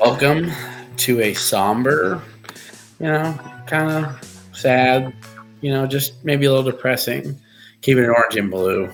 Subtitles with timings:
[0.00, 0.50] Welcome
[0.96, 2.22] to a somber,
[2.98, 5.12] you know, kind of sad,
[5.60, 7.38] you know, just maybe a little depressing.
[7.82, 8.90] Keeping it orange and blue.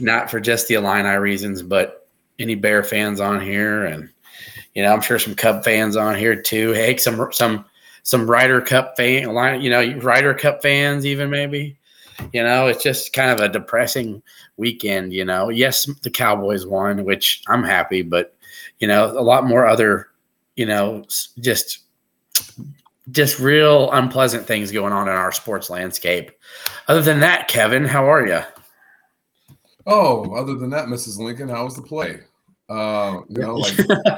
[0.00, 2.08] Not for just the Illini reasons, but
[2.40, 4.10] any Bear fans on here, and
[4.74, 6.72] you know, I'm sure some Cub fans on here too.
[6.72, 7.64] Hey, some some
[8.02, 11.78] some Ryder Cup fan, you know, Ryder Cup fans, even maybe.
[12.32, 14.24] You know, it's just kind of a depressing
[14.56, 15.12] weekend.
[15.12, 18.34] You know, yes, the Cowboys won, which I'm happy, but
[18.80, 20.08] you know, a lot more other,
[20.56, 21.04] you know,
[21.38, 21.84] just
[23.10, 26.32] just real unpleasant things going on in our sports landscape.
[26.88, 28.40] Other than that, Kevin, how are you?
[29.86, 31.18] Oh, other than that, Mrs.
[31.18, 32.20] Lincoln, how was the play?
[32.68, 33.78] Uh, you know, like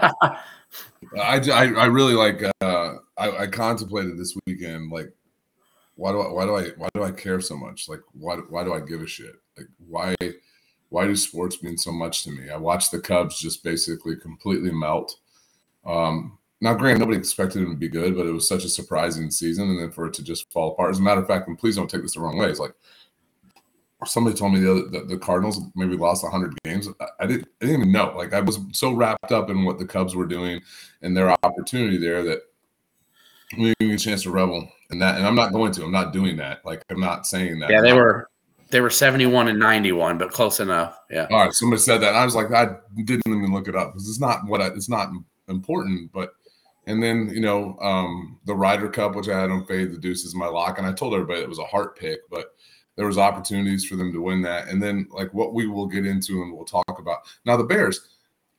[1.21, 2.43] I, I, I really like.
[2.63, 5.13] Uh, I, I contemplated this weekend, like,
[5.97, 7.89] why do I, why do I, why do I care so much?
[7.89, 9.35] Like, why, why do I give a shit?
[9.57, 10.15] Like, why,
[10.91, 12.49] why do sports mean so much to me?
[12.49, 15.17] I watched the Cubs just basically completely melt.
[15.89, 19.31] Um, now, granted, nobody expected them to be good, but it was such a surprising
[19.31, 20.91] season, and then for it to just fall apart.
[20.91, 22.49] As a matter of fact, and please don't take this the wrong way.
[22.49, 22.75] It's like
[24.07, 26.89] somebody told me the other the, the Cardinals maybe lost 100 games.
[27.01, 28.13] I, I, didn't I didn't even know.
[28.17, 30.61] Like I was so wrapped up in what the Cubs were doing
[31.03, 32.43] and their opportunity there that
[33.57, 35.17] we didn't get a chance to revel in that.
[35.17, 35.85] And I'm not going to.
[35.85, 36.65] I'm not doing that.
[36.65, 37.71] Like I'm not saying that.
[37.71, 38.29] Yeah, they were
[38.71, 40.99] they were 71 and 91, but close enough.
[41.11, 41.27] Yeah.
[41.31, 41.53] All right.
[41.53, 42.15] Somebody said that.
[42.15, 44.91] I was like, I didn't even look it up because it's not what I, it's
[44.91, 45.11] not
[45.49, 46.35] important, but
[46.89, 50.35] and then, you know, um, the Ryder Cup, which I had on fade the deuces
[50.35, 50.79] my lock.
[50.79, 52.55] And I told everybody it was a heart pick, but
[52.97, 54.69] there was opportunities for them to win that.
[54.69, 57.19] And then like what we will get into and we'll talk about.
[57.45, 58.09] Now the Bears,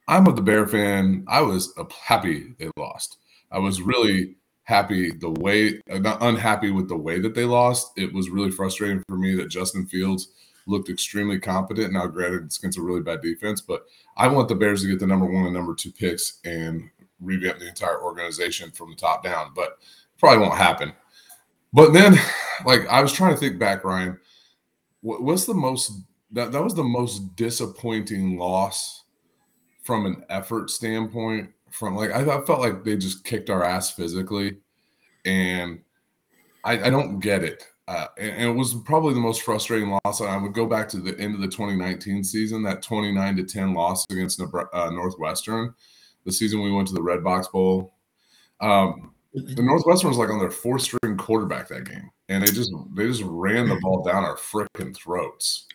[0.08, 1.26] I'm a the Bear fan.
[1.28, 3.18] I was happy they lost.
[3.52, 7.94] I was really happy the way not unhappy with the way that they lost.
[7.98, 10.30] It was really frustrating for me that Justin Fields
[10.70, 11.94] looked extremely competent.
[11.94, 13.86] Now, granted, it's against a really bad defense, but
[14.16, 17.60] I want the Bears to get the number one and number two picks and revamp
[17.60, 19.80] the entire organization from the top down, but
[20.18, 20.94] probably won't happen.
[21.74, 22.18] But then,
[22.66, 24.20] like I was trying to think back, Ryan,
[25.02, 25.92] what, what's the most
[26.32, 29.04] that that was the most disappointing loss
[29.84, 31.50] from an effort standpoint?
[31.72, 34.58] From like I, I felt like they just kicked our ass physically,
[35.26, 35.80] and
[36.64, 37.66] I, I don't get it.
[37.90, 40.22] Uh, and, and, it was probably the most frustrating loss.
[40.22, 43.74] I would go back to the end of the 2019 season, that 29 to 10
[43.74, 45.74] loss against uh, Northwestern
[46.24, 47.96] the season we went to the Red Box Bowl.
[48.62, 52.72] Um, the Northwestern was like on their fourth string quarterback that game, and they just
[52.96, 55.68] they just ran the ball down our freaking throats.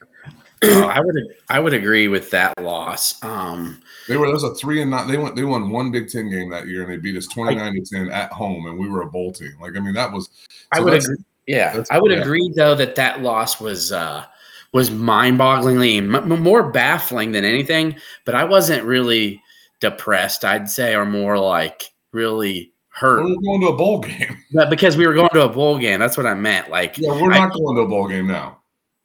[0.63, 1.17] Uh, I would
[1.49, 3.23] I would agree with that loss.
[3.23, 5.09] Um, they were there was a three and nine.
[5.09, 7.55] They went they won one Big Ten game that year, and they beat us twenty
[7.55, 9.53] nine to ten at home, and we were a bowl team.
[9.61, 10.27] Like I mean, that was.
[10.27, 11.17] So I would agree.
[11.47, 14.25] Yeah, I would agree though that that loss was uh,
[14.73, 17.97] was mind bogglingly m- more baffling than anything.
[18.25, 19.43] But I wasn't really
[19.81, 23.23] depressed, I'd say, or more like really hurt.
[23.23, 24.39] We're going to a bowl game.
[24.53, 26.01] But because we were going to a bowl game.
[26.01, 26.71] That's what I meant.
[26.71, 28.61] Like, yeah, we're not I, going to a bowl game now.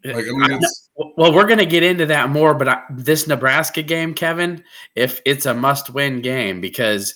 [0.05, 0.89] Like, I mean, it's.
[1.17, 4.63] Well, we're going to get into that more, but I, this Nebraska game, Kevin,
[4.95, 7.15] if it's a must-win game, because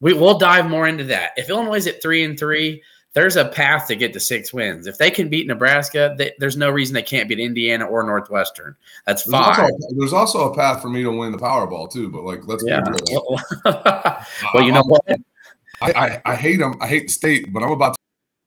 [0.00, 1.32] we will dive more into that.
[1.36, 2.82] If Illinois is at three and three,
[3.14, 4.86] there's a path to get to six wins.
[4.86, 8.74] If they can beat Nebraska, they, there's no reason they can't beat Indiana or Northwestern.
[9.06, 9.60] That's there's fine.
[9.60, 12.08] Also, there's also a path for me to win the Powerball too.
[12.08, 12.82] But like, let's yeah.
[13.10, 13.44] Well,
[14.54, 15.04] well, you know what?
[15.80, 16.74] I, I, I hate them.
[16.80, 17.96] I hate the state, but I'm about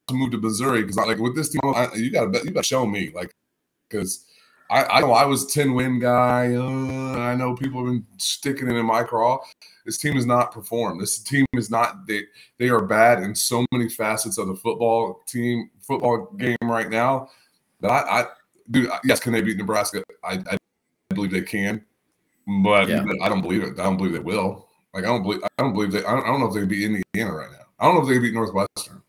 [0.08, 2.64] to move to Missouri because like with this team, I, you got to you got
[2.64, 3.32] to show me like
[3.90, 4.26] because
[4.70, 6.56] I, I know I was 10 win guy.
[6.56, 9.40] Uh, I know people have been sticking it in my craw.
[9.86, 11.00] This team has not performed.
[11.00, 12.24] This team is not they
[12.58, 17.30] they are bad in so many facets of the football team football game right now
[17.82, 18.26] that I, I
[18.72, 20.04] do yes, can they beat Nebraska?
[20.24, 20.58] I, I
[21.10, 21.86] believe they can,
[22.64, 23.06] but yeah.
[23.22, 23.80] I don't believe it.
[23.80, 24.68] I don't believe they will.
[24.94, 26.66] Like I don't believe I don't believe they I don't, I don't know if they
[26.66, 27.66] beat Indiana right now.
[27.80, 29.04] I don't know if they beat Northwestern.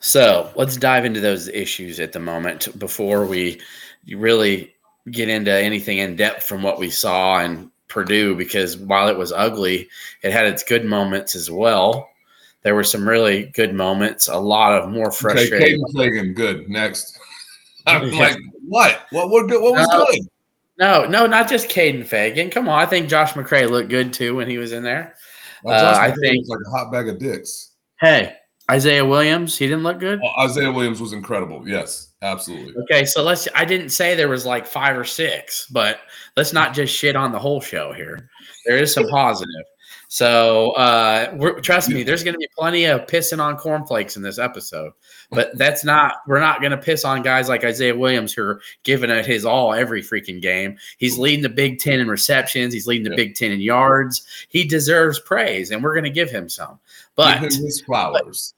[0.00, 3.60] So let's dive into those issues at the moment before we
[4.08, 4.72] really
[5.10, 9.32] get into anything in depth from what we saw in Purdue because while it was
[9.32, 9.88] ugly,
[10.22, 12.10] it had its good moments as well.
[12.62, 15.82] There were some really good moments, a lot of more frustrating.
[15.96, 16.68] Okay, Kaden good.
[16.68, 17.18] Next.
[17.86, 18.36] I'm like,
[18.66, 19.06] what?
[19.10, 20.20] What, what, what was no, good?
[20.78, 22.52] No, no, not just Kaden Feagin.
[22.52, 22.78] Come on.
[22.78, 25.14] I think Josh McCray looked good too when he was in there.
[25.62, 27.72] Well, uh, I think like a hot bag of dicks.
[28.00, 28.36] Hey,
[28.70, 30.20] Isaiah Williams, he didn't look good.
[30.20, 31.66] Well, Isaiah Williams was incredible.
[31.66, 32.74] Yes, absolutely.
[32.82, 33.48] Okay, so let's.
[33.54, 36.00] I didn't say there was like five or six, but
[36.36, 38.28] let's not just shit on the whole show here.
[38.66, 39.64] There is some positive.
[40.10, 44.22] So uh, we're, trust me, there's going to be plenty of pissing on cornflakes in
[44.22, 44.92] this episode,
[45.30, 46.16] but that's not.
[46.26, 49.44] We're not going to piss on guys like Isaiah Williams who are giving it his
[49.44, 50.76] all every freaking game.
[50.98, 52.72] He's leading the Big Ten in receptions.
[52.74, 54.26] He's leading the Big Ten in yards.
[54.48, 56.78] He deserves praise, and we're going to give him some.
[57.14, 58.54] But Give him his flowers.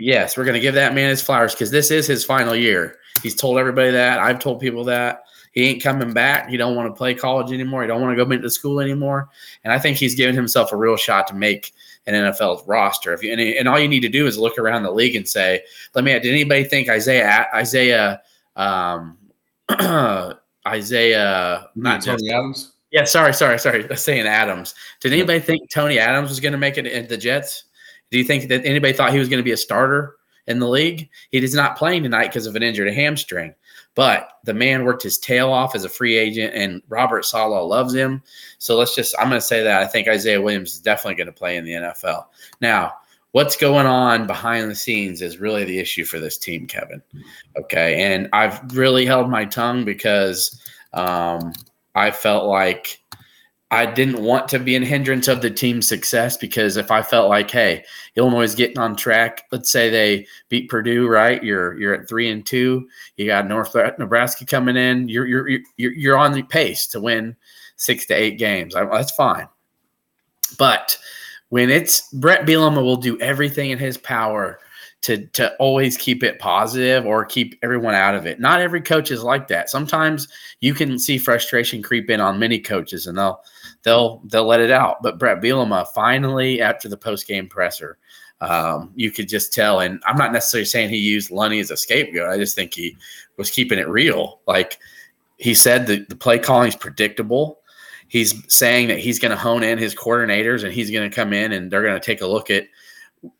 [0.00, 2.96] Yes, we're going to give that man his flowers because this is his final year.
[3.22, 4.18] He's told everybody that.
[4.18, 5.24] I've told people that.
[5.52, 6.48] He ain't coming back.
[6.48, 7.82] He don't want to play college anymore.
[7.82, 9.28] He don't want to go into school anymore.
[9.64, 11.72] And I think he's given himself a real shot to make
[12.06, 13.12] an NFL roster.
[13.12, 15.28] If you, and, and all you need to do is look around the league and
[15.28, 15.62] say,
[15.94, 18.22] "Let me." Did anybody think Isaiah Isaiah
[18.54, 19.18] um,
[20.66, 22.72] Isaiah not Tony Adams?
[22.92, 23.88] Yeah, sorry, sorry, sorry.
[23.88, 24.74] I'm saying Adams.
[25.00, 27.64] Did anybody think Tony Adams was going to make it at the Jets?
[28.10, 30.16] Do you think that anybody thought he was going to be a starter
[30.46, 31.08] in the league?
[31.30, 33.54] He is not playing tonight because of an injured hamstring.
[33.94, 37.94] But the man worked his tail off as a free agent, and Robert Saleh loves
[37.94, 38.22] him.
[38.58, 41.26] So let's just, I'm going to say that I think Isaiah Williams is definitely going
[41.26, 42.26] to play in the NFL.
[42.60, 42.94] Now,
[43.32, 47.02] what's going on behind the scenes is really the issue for this team, Kevin.
[47.56, 48.02] Okay.
[48.02, 50.60] And I've really held my tongue because
[50.92, 51.52] um,
[51.94, 52.99] I felt like
[53.72, 57.28] I didn't want to be a hindrance of the team's success because if I felt
[57.28, 57.84] like, hey,
[58.16, 61.42] Illinois is getting on track, let's say they beat Purdue, right?
[61.42, 62.88] You're you're at three and two.
[63.16, 65.08] You got North uh, Nebraska coming in.
[65.08, 67.36] You're you're you're you're on the pace to win
[67.76, 68.74] six to eight games.
[68.74, 69.46] I, that's fine.
[70.58, 70.98] But
[71.50, 74.58] when it's Bret Bielema will do everything in his power
[75.02, 78.40] to to always keep it positive or keep everyone out of it.
[78.40, 79.70] Not every coach is like that.
[79.70, 80.28] Sometimes
[80.60, 83.42] you can see frustration creep in on many coaches and they'll
[83.82, 85.02] they'll they'll let it out.
[85.02, 87.98] But Bret Bielema finally after the post game presser,
[88.40, 89.80] um, you could just tell.
[89.80, 92.30] And I'm not necessarily saying he used Lunney as a scapegoat.
[92.30, 92.96] I just think he
[93.36, 94.40] was keeping it real.
[94.46, 94.78] Like
[95.36, 97.58] he said, the, the play calling is predictable.
[98.08, 101.32] He's saying that he's going to hone in his coordinators and he's going to come
[101.32, 102.66] in and they're going to take a look at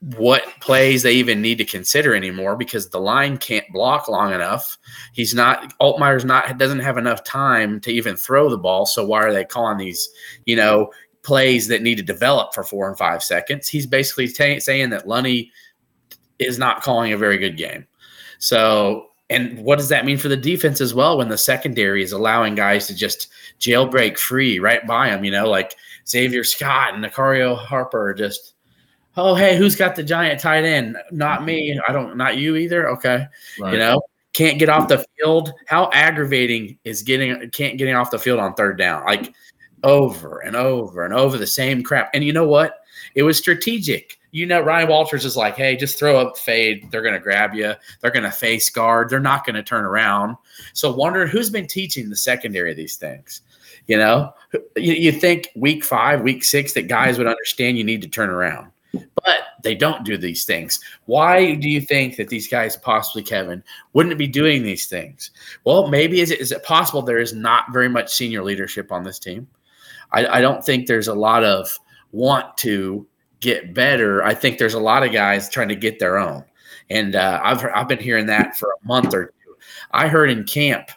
[0.01, 4.77] what plays they even need to consider anymore because the line can't block long enough.
[5.13, 8.85] He's not Altmyer's not doesn't have enough time to even throw the ball.
[8.85, 10.09] So why are they calling these,
[10.45, 10.91] you know,
[11.23, 13.69] plays that need to develop for four and five seconds?
[13.69, 15.51] He's basically t- saying that Lunney
[16.39, 17.87] is not calling a very good game.
[18.39, 22.13] So and what does that mean for the defense as well when the secondary is
[22.13, 23.29] allowing guys to just
[23.61, 25.25] jailbreak free right by them?
[25.25, 25.77] You know, like
[26.07, 28.55] Xavier Scott and Nicario Harper just
[29.17, 30.97] oh hey who's got the giant tight end?
[31.11, 31.79] Not me.
[31.87, 32.89] I don't not you either?
[32.91, 33.27] Okay.
[33.59, 33.73] Right.
[33.73, 34.01] you know
[34.33, 35.53] can't get off the field.
[35.67, 39.05] How aggravating is getting can't getting off the field on third down?
[39.05, 39.35] Like
[39.83, 42.11] over and over and over the same crap.
[42.15, 42.85] And you know what?
[43.15, 44.19] It was strategic.
[44.33, 46.89] You know ryan walters is like hey just throw up fade.
[46.91, 49.11] They're going to grab you they're going to face guard.
[49.11, 50.37] They're not going to turn around.
[50.73, 53.43] So wonder who's been teaching the secondary of these things?
[53.89, 54.33] You know
[54.77, 58.31] you, you think week five week six that guys would understand you need to turn
[58.31, 58.71] around
[59.25, 60.81] but they don't do these things.
[61.07, 63.63] Why do you think that these guys, possibly Kevin,
[63.93, 65.31] wouldn't be doing these things?
[65.65, 69.05] Well, maybe is it is it possible there is not very much senior leadership on
[69.05, 69.47] this team?
[70.13, 71.79] I, I don't think there's a lot of
[72.13, 73.07] want to
[73.41, 74.23] get better.
[74.25, 76.45] I think there's a lot of guys trying to get their own,
[76.89, 79.57] and uh, I've I've been hearing that for a month or two.
[79.93, 80.91] I heard in camp,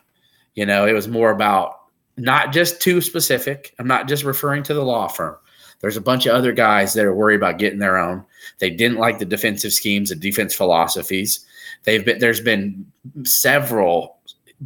[0.55, 1.81] you know, it was more about
[2.15, 3.74] not just too specific.
[3.79, 5.36] I'm not just referring to the law firm
[5.83, 8.23] there's a bunch of other guys that are worried about getting their own.
[8.59, 11.45] They didn't like the defensive schemes and defense philosophies.
[11.83, 12.89] They've been there's been
[13.23, 14.15] several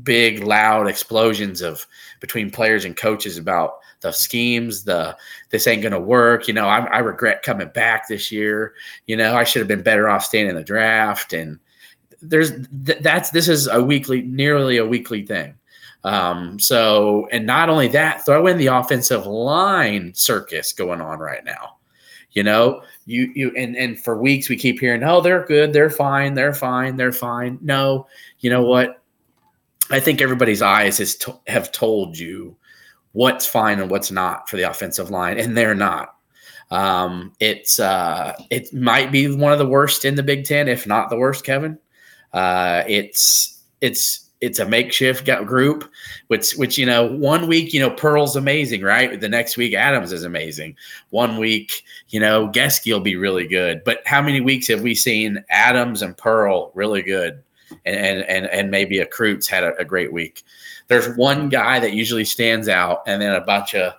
[0.03, 1.87] big loud explosions of
[2.19, 5.17] between players and coaches about the schemes the
[5.49, 8.75] this ain't gonna work you know I, I regret coming back this year
[9.07, 11.57] you know i should have been better off staying in the draft and
[12.21, 12.51] there's
[12.85, 15.56] th- that's this is a weekly nearly a weekly thing
[16.07, 21.43] um, so, and not only that, throw in the offensive line circus going on right
[21.43, 21.75] now.
[22.31, 25.89] You know, you you and and for weeks we keep hearing, oh, they're good, they're
[25.89, 27.59] fine, they're fine, they're fine.
[27.61, 28.07] No,
[28.39, 29.01] you know what?
[29.89, 32.55] I think everybody's eyes has to, have told you
[33.11, 36.15] what's fine and what's not for the offensive line, and they're not.
[36.71, 40.87] Um, it's uh, it might be one of the worst in the Big Ten, if
[40.87, 41.43] not the worst.
[41.43, 41.77] Kevin,
[42.31, 45.89] uh, it's it's it's a makeshift group,
[46.27, 49.19] which which you know one week you know Pearl's amazing, right?
[49.19, 50.75] The next week Adams is amazing.
[51.09, 54.95] One week you know Gesky will be really good, but how many weeks have we
[54.95, 57.41] seen Adams and Pearl really good,
[57.85, 60.43] and and and, and maybe a Kreutz had a, a great week.
[60.87, 63.93] There's one guy that usually stands out, and then a bunch of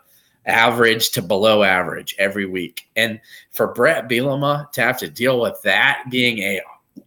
[0.46, 2.88] average to below average every week.
[2.96, 6.60] And for Bret Bielema to have to deal with that being a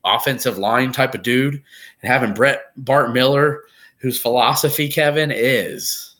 [0.03, 1.55] offensive line type of dude
[2.01, 3.63] and having Brett Bart Miller,
[3.97, 6.15] whose philosophy, Kevin, is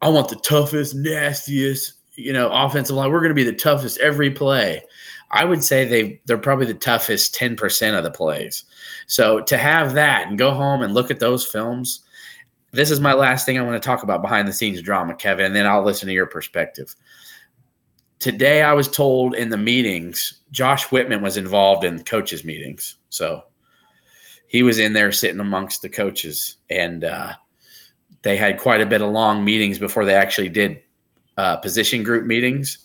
[0.00, 3.98] I want the toughest, nastiest, you know, offensive line, we're going to be the toughest
[3.98, 4.82] every play.
[5.30, 8.64] I would say they they're probably the toughest 10% of the plays.
[9.06, 12.00] So to have that and go home and look at those films,
[12.72, 15.46] this is my last thing I want to talk about behind the scenes drama, Kevin,
[15.46, 16.94] and then I'll listen to your perspective.
[18.18, 22.96] Today I was told in the meetings, Josh Whitman was involved in coaches meetings.
[23.10, 23.44] So
[24.46, 27.34] he was in there sitting amongst the coaches and uh,
[28.22, 30.82] they had quite a bit of long meetings before they actually did
[31.36, 32.78] uh, position group meetings,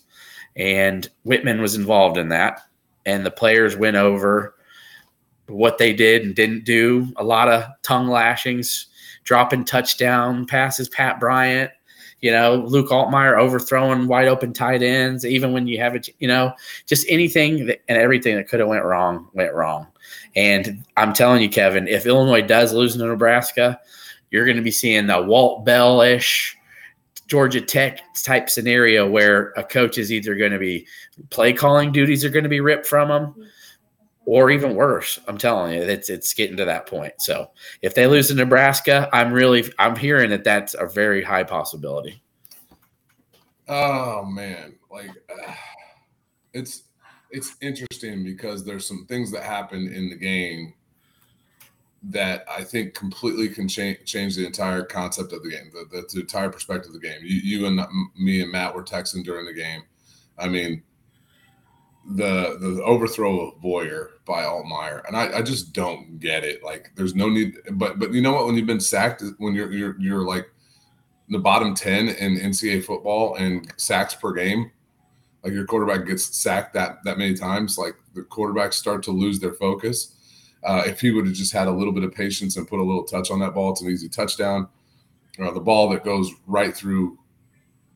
[0.56, 2.60] and Whitman was involved in that.
[3.04, 4.54] And the players went over
[5.48, 7.12] what they did and didn't do.
[7.16, 8.86] A lot of tongue lashings,
[9.24, 10.88] dropping touchdown passes.
[10.88, 11.70] Pat Bryant,
[12.24, 15.26] you know, Luke Altmyer overthrowing wide open tight ends.
[15.26, 16.54] Even when you have it, you know,
[16.86, 19.86] just anything that, and everything that could have went wrong went wrong.
[20.34, 23.78] And I'm telling you, Kevin, if Illinois does lose to Nebraska,
[24.30, 26.56] you're going to be seeing the Walt Bell ish
[27.26, 30.86] Georgia Tech type scenario where a coach is either going to be
[31.28, 33.42] play calling duties are going to be ripped from them, mm-hmm.
[34.26, 35.18] Or even worse.
[35.28, 37.14] I'm telling you, it's it's getting to that point.
[37.18, 37.50] So
[37.82, 42.22] if they lose to Nebraska, I'm really I'm hearing that that's a very high possibility.
[43.68, 45.54] Oh man, like uh,
[46.52, 46.84] it's
[47.30, 50.74] it's interesting because there's some things that happen in the game
[52.10, 56.06] that I think completely can change change the entire concept of the game, the, the,
[56.12, 57.20] the, entire perspective of the game.
[57.22, 57.80] You, you and
[58.16, 59.82] me and Matt were texting during the game.
[60.38, 60.82] I mean,
[62.06, 66.62] the the overthrow of Boyer by Altmyer, and I, I just don't get it.
[66.62, 68.46] Like, there's no need, but but you know what?
[68.46, 70.50] When you've been sacked, when you're you're you're like
[71.28, 74.70] the bottom ten in NCAA football and sacks per game,
[75.42, 79.40] like your quarterback gets sacked that that many times, like the quarterbacks start to lose
[79.40, 80.14] their focus
[80.64, 82.82] uh, if he would have just had a little bit of patience and put a
[82.82, 84.66] little touch on that ball, it's an easy touchdown.
[85.38, 87.18] Uh, the ball that goes right through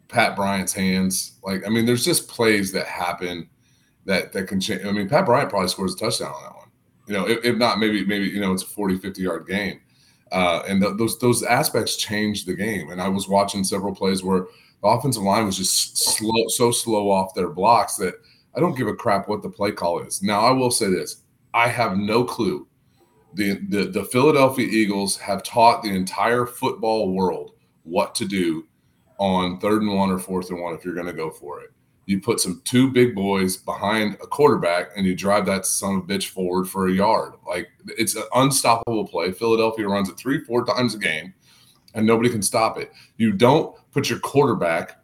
[0.08, 1.38] Pat Bryant's hands.
[1.42, 3.48] Like, I mean, there's just plays that happen
[4.08, 4.84] that that can change.
[4.84, 6.68] I mean, Pat Bryant probably scores a touchdown on that one.
[7.06, 9.80] You know, if, if not, maybe maybe you know it's a 40, 50 yard game.
[10.32, 12.90] Uh, and those those aspects change the game.
[12.90, 14.46] And I was watching several plays where
[14.82, 18.14] the offensive line was just slow, so slow off their blocks that
[18.56, 20.22] I don't give a crap what the play call is.
[20.22, 21.22] Now, I will say this:
[21.54, 22.66] I have no clue.
[23.34, 28.66] The, the, the Philadelphia Eagles have taught the entire football world what to do
[29.18, 31.70] on third and one or fourth and one if you're going to go for it.
[32.08, 36.04] You put some two big boys behind a quarterback and you drive that son of
[36.04, 37.34] a bitch forward for a yard.
[37.46, 39.30] Like it's an unstoppable play.
[39.30, 41.34] Philadelphia runs it three, four times a game
[41.92, 42.92] and nobody can stop it.
[43.18, 45.02] You don't put your quarterback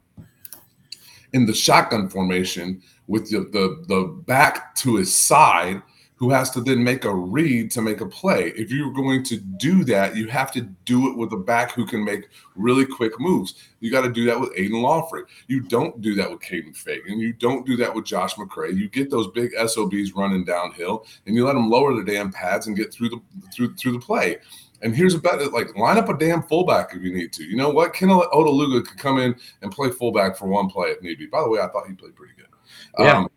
[1.33, 5.83] in the shotgun formation with the, the, the back to his side–
[6.25, 8.51] who has to then make a read to make a play.
[8.55, 11.85] If you're going to do that, you have to do it with a back who
[11.85, 13.53] can make really quick moves.
[13.79, 15.25] You got to do that with Aidan Laughery.
[15.45, 17.19] You don't do that with Kaden Feagin.
[17.19, 18.75] You don't do that with Josh McCray.
[18.75, 22.65] You get those big SOBs running downhill and you let them lower the damn pads
[22.65, 23.21] and get through the
[23.53, 24.37] through through the play.
[24.81, 27.43] And here's a better like line up a damn fullback if you need to.
[27.43, 27.93] You know what?
[27.93, 31.27] Kendall Odeluga could come in and play fullback for one play if need be.
[31.27, 32.47] By the way, I thought he played pretty good.
[32.97, 33.19] Yeah.
[33.19, 33.29] Um,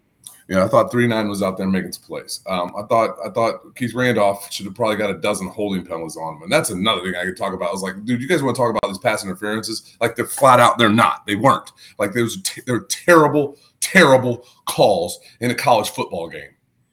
[0.49, 2.41] you know, I thought three nine was out there making some plays.
[2.47, 6.17] Um, I thought I thought Keith Randolph should have probably got a dozen holding penalties
[6.17, 7.69] on him, and that's another thing I could talk about.
[7.69, 9.97] I was like, dude, you guys want to talk about these pass interferences?
[10.01, 11.27] Like they're flat out, they're not.
[11.27, 11.71] They weren't.
[11.99, 16.51] Like there's t- they're terrible, terrible calls in a college football game.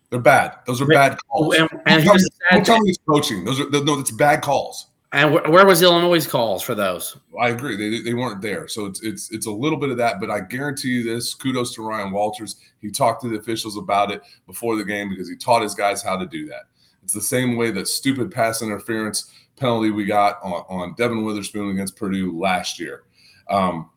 [0.09, 0.57] They're bad.
[0.67, 1.55] Those are bad calls.
[1.55, 2.05] And, and
[2.51, 3.45] don't tell me it's coaching.
[3.45, 4.87] Those are no, it's bad calls.
[5.15, 7.15] And where was Illinois' calls for those?
[7.39, 7.77] I agree.
[7.77, 8.67] They, they weren't there.
[8.67, 11.33] So it's, it's it's a little bit of that, but I guarantee you this.
[11.33, 12.57] Kudos to Ryan Walters.
[12.81, 16.03] He talked to the officials about it before the game because he taught his guys
[16.03, 16.63] how to do that.
[17.01, 21.69] It's the same way that stupid pass interference penalty we got on, on Devon Witherspoon
[21.69, 23.03] against Purdue last year.
[23.49, 23.89] Um,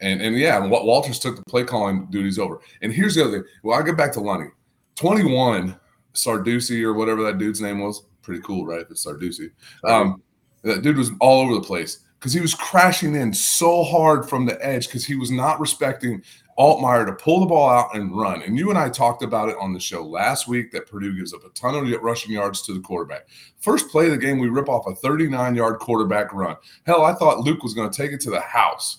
[0.00, 2.60] and and yeah, Walters took the play calling duties over.
[2.80, 3.44] And here's the other thing.
[3.64, 4.50] Well, I get back to Lunney.
[4.94, 5.74] 21,
[6.14, 8.04] Sarducci or whatever that dude's name was.
[8.22, 8.82] Pretty cool, right?
[8.82, 9.50] If it's Sarducci.
[9.82, 10.22] Um,
[10.62, 14.44] that dude was all over the place because he was crashing in so hard from
[14.44, 16.22] the edge because he was not respecting
[16.58, 18.42] Altmyer to pull the ball out and run.
[18.42, 21.32] And you and I talked about it on the show last week that Purdue gives
[21.32, 23.28] up a ton of rushing yards to the quarterback.
[23.60, 26.56] First play of the game, we rip off a 39 yard quarterback run.
[26.84, 28.98] Hell, I thought Luke was going to take it to the house.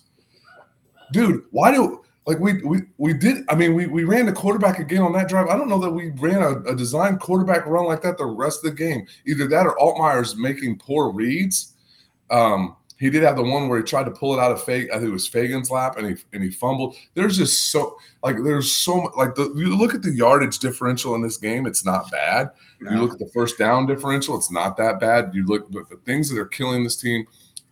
[1.11, 4.79] Dude, why do like we we we did i mean we, we ran the quarterback
[4.79, 5.47] again on that drive.
[5.47, 8.63] I don't know that we ran a, a design quarterback run like that the rest
[8.63, 9.05] of the game.
[9.25, 11.73] Either that or altmyer's making poor reads.
[12.29, 14.87] Um he did have the one where he tried to pull it out of fake
[14.91, 16.95] i think it was Feagin's lap and he and he fumbled.
[17.15, 21.15] There's just so like there's so much like the, you look at the yardage differential
[21.15, 22.51] in this game it's not bad.
[22.79, 22.91] No.
[22.91, 25.31] you look at the first down differential it's not that bad.
[25.33, 27.25] You look at the things that are killing this team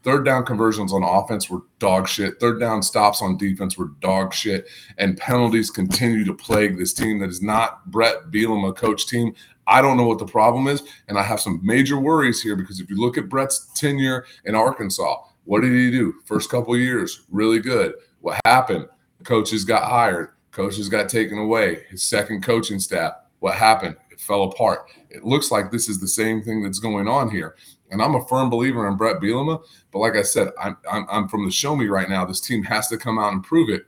[0.04, 2.40] Third down conversions on offense were dog shit.
[2.40, 4.70] Third down stops on defense were dog shit.
[4.98, 9.34] And penalties continue to plague this team that is not Bret Bielema coach team.
[9.68, 10.84] I don't know what the problem is.
[11.10, 14.56] And I have some major worries here because if you look at Bret's tenure in
[14.56, 16.14] Arkansas, what did he do?
[16.26, 17.94] First couple years, really good.
[18.22, 18.88] What happened?
[19.24, 21.84] Coaches got hired, coaches got taken away.
[21.90, 23.96] His second coaching staff, what happened?
[24.12, 24.92] It fell apart.
[25.10, 27.56] It looks like this is the same thing that's going on here.
[27.92, 29.62] And I'm a firm believer in Bret Bielema.
[29.92, 32.26] But like I said, I'm, I'm, I'm from the show me right now.
[32.26, 33.86] This team has to come out and prove it.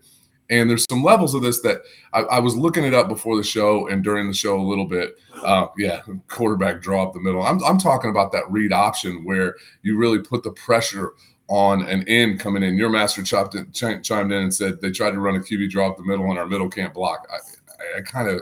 [0.50, 3.44] And there's some levels of this that I, I, was looking it up before the
[3.44, 5.18] show and during the show a little bit.
[5.42, 7.42] Uh, yeah, quarterback draw up the middle.
[7.42, 11.14] I'm, I'm talking about that read option where you really put the pressure
[11.48, 12.76] on an end coming in.
[12.76, 15.70] Your master chopped in, ch- chimed in and said they tried to run a QB
[15.70, 17.28] draw up the middle and our middle can't block.
[17.32, 17.36] I,
[17.72, 18.42] I, I kind of,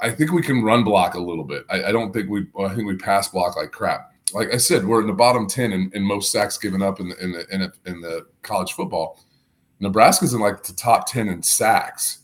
[0.00, 1.66] I think we can run block a little bit.
[1.70, 4.84] I, I don't think we, I think we pass block like crap like I said,
[4.84, 7.46] we're in the bottom ten in, in most sacks given up in the in the
[7.54, 9.20] in, a, in the college football.
[9.80, 12.20] Nebraska's in like the top ten in sacks,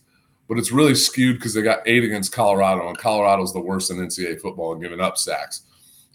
[0.49, 3.99] but it's really skewed because they got eight against Colorado, and Colorado's the worst in
[3.99, 5.63] NCAA football and giving up sacks.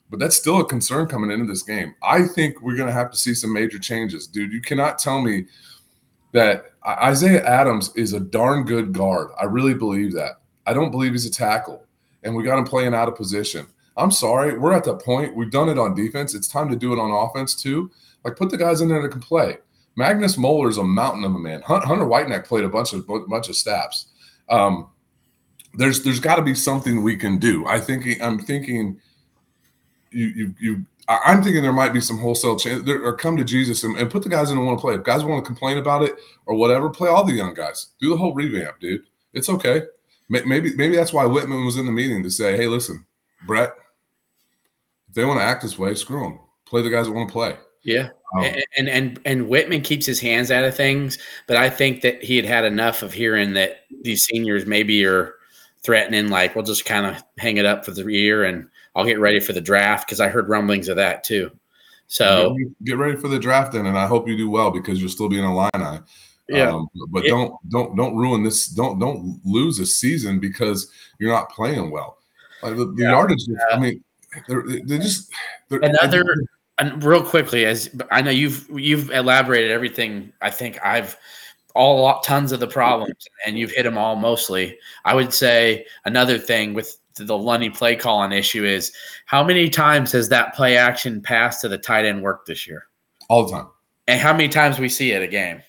[0.09, 1.93] But that's still a concern coming into this game.
[2.01, 4.53] I think we're to have to see some major changes, dude.
[4.53, 5.47] You cannot tell me
[6.31, 9.31] that Isaiah Adams is a darn good guard.
[9.39, 10.39] I really believe that.
[10.65, 11.83] I don't believe he's a tackle,
[12.23, 13.67] and we got him playing out of position.
[13.97, 15.35] I'm sorry, we're at that point.
[15.35, 16.35] We've done it on defense.
[16.35, 17.91] It's time to do it on offense too.
[18.23, 19.57] Like put the guys in there that can play.
[19.95, 21.61] Magnus Moeller is a mountain of a man.
[21.63, 24.07] Hunter Whitenack played a bunch of bunch of snaps.
[24.47, 24.89] Um,
[25.73, 27.65] there's there's got to be something we can do.
[27.65, 28.99] I think I'm thinking
[30.11, 33.83] you you you I'm thinking there might be some wholesale change or come to Jesus
[33.83, 34.95] and, and put the guys in and want to play.
[34.95, 37.87] If guys want to complain about it or whatever, play all the young guys.
[37.99, 39.03] Do the whole revamp, dude.
[39.33, 39.83] It's okay.
[40.29, 43.05] Maybe maybe that's why Whitman was in the meeting to say, hey, listen,
[43.45, 43.73] Bret,
[45.17, 46.39] they want to act this way, screw them.
[46.65, 47.57] Play the guys that want to play.
[47.81, 48.09] Yeah.
[48.35, 48.43] Um,
[48.77, 52.35] and, and and Whitman keeps his hands out of things, but I think that he
[52.35, 55.35] had had enough of hearing that these seniors maybe are
[55.81, 59.19] threatening, like we'll just kind of hang it up for the year and I'll get
[59.19, 61.49] ready for the draft because I heard rumblings of that too.
[62.07, 65.09] So get ready for the draft then, and I hope you do well because you'll
[65.09, 65.99] still be in Illini.
[66.49, 68.67] Yeah, um, but it, don't don't don't ruin this.
[68.67, 72.17] Don't don't lose a season because you're not playing well.
[72.63, 73.43] Like the, the yeah, yardage.
[73.71, 74.03] I mean,
[74.47, 75.31] they're, they're just
[75.69, 76.23] they're, another.
[76.79, 80.31] And real quickly, as I know you've you've elaborated everything.
[80.41, 81.17] I think I've
[81.73, 84.77] all tons of the problems, and you've hit them all mostly.
[85.05, 88.91] I would say another thing with the Lunney play calling issue is
[89.25, 92.87] how many times has that play action pass to the tight end worked this year?
[93.29, 93.67] All the time.
[94.07, 95.61] And how many times we see it a game?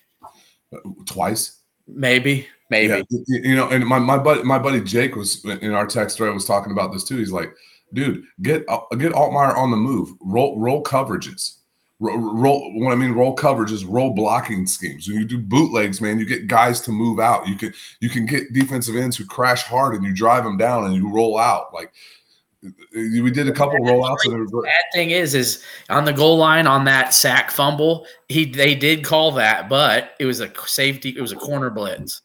[1.05, 1.59] Twice.
[1.87, 2.47] Maybe.
[2.69, 3.03] Maybe.
[3.09, 6.33] Yeah, you know, and my my buddy my buddy Jake was in our text thread
[6.33, 7.17] was talking about this too.
[7.17, 7.51] He's like,
[7.93, 10.13] dude, get uh, get Altmyer on the move.
[10.21, 11.55] Roll roll coverages.
[11.99, 15.07] Roll, roll when I mean roll coverages, roll blocking schemes.
[15.07, 17.47] When you do bootlegs, man, you get guys to move out.
[17.47, 20.85] You can you can get defensive ends who crash hard and you drive them down
[20.85, 21.73] and you roll out.
[21.73, 21.91] Like
[22.93, 24.25] we did a couple rollouts.
[24.25, 28.45] And the bad thing is, is on the goal line on that sack fumble, he
[28.45, 32.21] they did call that, but it was a safety, it was a corner blitz,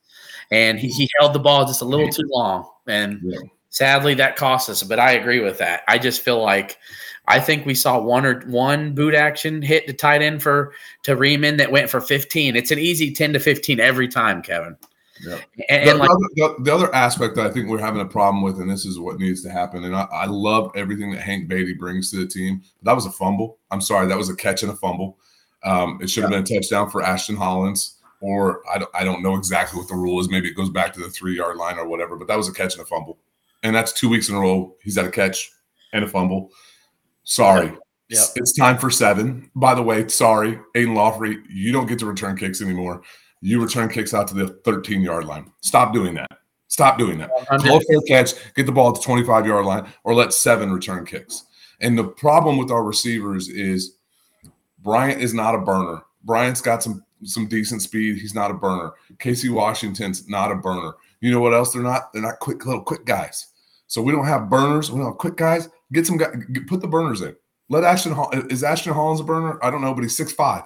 [0.51, 3.39] and he, he held the ball just a little too long, and yeah
[3.75, 6.79] sadly that cost us but i agree with that i just feel like
[7.27, 11.17] i think we saw one or one boot action hit the tight end for to
[11.17, 14.77] Reiman that went for 15 it's an easy 10 to 15 every time kevin
[15.23, 15.39] yeah.
[15.71, 18.43] And, and the, like, the, the, other aspect that I think we're having a problem
[18.43, 21.47] with, and this is what needs to happen, and I, I love everything that Hank
[21.47, 22.63] Beatty brings to the team.
[22.83, 23.59] That was a fumble.
[23.71, 25.19] I'm sorry, that was a catch and a fumble.
[25.63, 26.41] Um, it should have yeah.
[26.41, 29.95] been a touchdown for Ashton Hollins, or I don't, I don't know exactly what the
[29.95, 30.29] rule is.
[30.29, 32.17] Maybe it goes back to the three yard line or whatever.
[32.17, 33.19] But that was a catch and a fumble
[33.65, 34.77] and that's two weeks in a row.
[34.81, 35.51] He's had a catch
[35.93, 36.53] and a fumble.
[37.25, 37.73] Sorry.
[38.11, 38.29] Yep.
[38.37, 39.51] It's time for seven.
[39.57, 43.03] By the way, sorry, Aidan Laughery, you don't get to return kicks anymore.
[43.41, 45.51] You return kicks out to the 13 yard line.
[45.63, 46.31] Stop doing that.
[46.69, 47.31] Stop doing that.
[47.61, 51.05] Call fair catch, get the ball at the 25 yard line, or let seven return
[51.07, 51.45] kicks.
[51.81, 53.97] And the problem with our receivers is
[54.81, 56.03] Bryant is not a burner.
[56.25, 58.19] Bryant's got some some decent speed.
[58.19, 58.93] He's not a burner.
[59.19, 60.93] Casey Washington's not a burner.
[61.21, 62.13] You know what else they're not?
[62.13, 63.47] They're not quick little quick guys.
[63.95, 64.91] So we don't have burners.
[64.91, 65.69] We don't have quick guys.
[65.93, 66.35] Get some guys.
[66.67, 67.37] Put the burners in.
[67.69, 68.29] Let Ashton Hall.
[68.51, 69.57] Is Ashton Hollins a burner?
[69.65, 70.65] I don't know, but he's six five.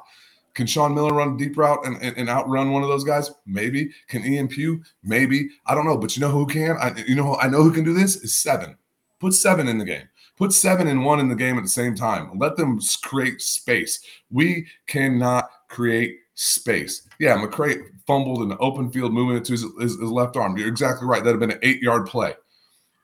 [0.54, 3.30] Can Sean Miller run deep route and, and, and, outrun one of those guys?
[3.44, 3.90] Maybe.
[4.08, 4.82] Can Ian Pugh?
[5.02, 5.50] Maybe.
[5.66, 5.98] I don't know.
[5.98, 6.78] But you know who can?
[6.78, 8.78] I you know I know who can do this is seven.
[9.20, 10.08] Put seven in the game.
[10.38, 12.30] Put seven and one in the game at the same time.
[12.38, 14.00] Let them create space.
[14.30, 17.06] We cannot create space.
[17.20, 20.56] Yeah, McCray fumbled in the open field, moving it to his, his, his left arm.
[20.56, 21.22] You're exactly right.
[21.22, 22.32] That'd have been an eight yard play.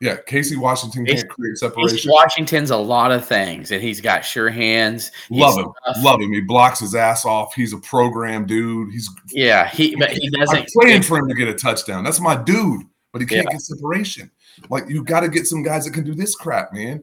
[0.01, 1.97] Yeah, Casey Washington can't create separation.
[1.97, 5.11] Casey Washington's a lot of things, and he's got sure hands.
[5.29, 6.03] Love him, tough.
[6.03, 6.33] love him.
[6.33, 7.53] He blocks his ass off.
[7.53, 8.91] He's a program dude.
[8.91, 10.57] He's yeah, he but he doesn't.
[10.57, 12.03] I'm praying for him to get a touchdown.
[12.03, 12.81] That's my dude,
[13.13, 13.53] but he can't yeah.
[13.53, 14.29] get separation.
[14.69, 17.01] Like you got to get some guys that can do this crap, man.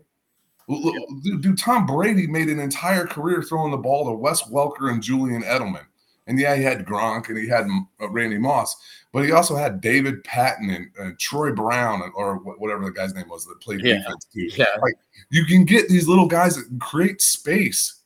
[0.68, 5.42] Dude, Tom Brady made an entire career throwing the ball to Wes Welker and Julian
[5.42, 5.84] Edelman.
[6.26, 7.66] And yeah, he had Gronk and he had
[8.00, 8.76] uh, Randy Moss,
[9.12, 13.28] but he also had David Patten and, and Troy Brown or whatever the guy's name
[13.28, 13.98] was that played yeah.
[13.98, 14.48] defense too.
[14.54, 14.66] Yeah.
[14.80, 14.94] Like
[15.30, 17.98] you can get these little guys that create space.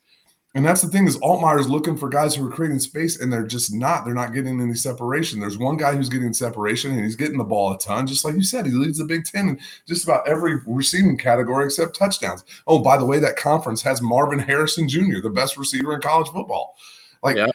[0.54, 3.46] And that's the thing is Altmyer's looking for guys who are creating space and they're
[3.46, 4.06] just not.
[4.06, 5.38] They're not getting any separation.
[5.38, 8.06] There's one guy who's getting separation and he's getting the ball a ton.
[8.06, 11.66] Just like you said, he leads the Big Ten in just about every receiving category
[11.66, 12.42] except touchdowns.
[12.66, 16.28] Oh, by the way, that conference has Marvin Harrison Jr., the best receiver in college
[16.28, 16.74] football.
[17.22, 17.48] Like yeah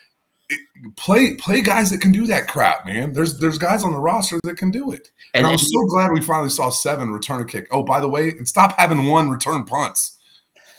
[0.95, 3.13] play play guys that can do that crap, man.
[3.13, 5.11] There's there's guys on the roster that can do it.
[5.33, 7.67] And, and I'm so glad we finally saw seven return a kick.
[7.71, 10.17] Oh, by the way, and stop having one return punts.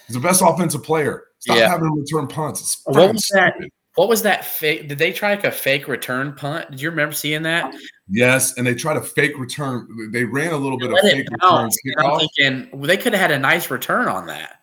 [0.06, 1.24] He's the best offensive player.
[1.38, 1.68] Stop yeah.
[1.68, 2.82] having return punts.
[2.84, 3.54] what was that?
[3.94, 4.88] What was that fake?
[4.88, 6.70] Did they try like a fake return punt?
[6.70, 7.74] Did you remember seeing that?
[8.08, 9.86] Yes, and they tried a fake return.
[10.12, 11.70] They ran a little bit of fake return.
[11.98, 14.61] I'm thinking well, they could have had a nice return on that.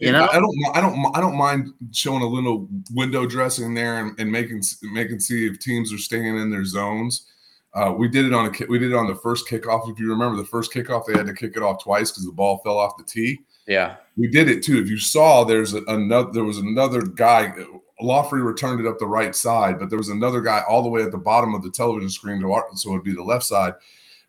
[0.00, 3.98] You know, I don't, I don't, I don't mind showing a little window dressing there
[3.98, 7.26] and, and making making see if teams are staying in their zones.
[7.74, 9.90] Uh, we did it on a we did it on the first kickoff.
[9.90, 12.32] If you remember the first kickoff, they had to kick it off twice because the
[12.32, 13.40] ball fell off the tee.
[13.66, 14.80] Yeah, we did it too.
[14.80, 17.52] If you saw, there's another there was another guy.
[18.00, 21.02] Laughery returned it up the right side, but there was another guy all the way
[21.02, 23.74] at the bottom of the television screen, to our, so it'd be the left side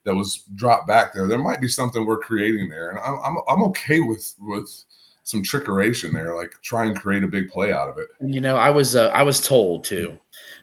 [0.03, 1.27] that was dropped back there.
[1.27, 4.69] There might be something we're creating there, and I'm I'm, I'm okay with with
[5.23, 8.09] some trickeration there, like try and create a big play out of it.
[8.21, 10.17] You know, I was uh, I was told too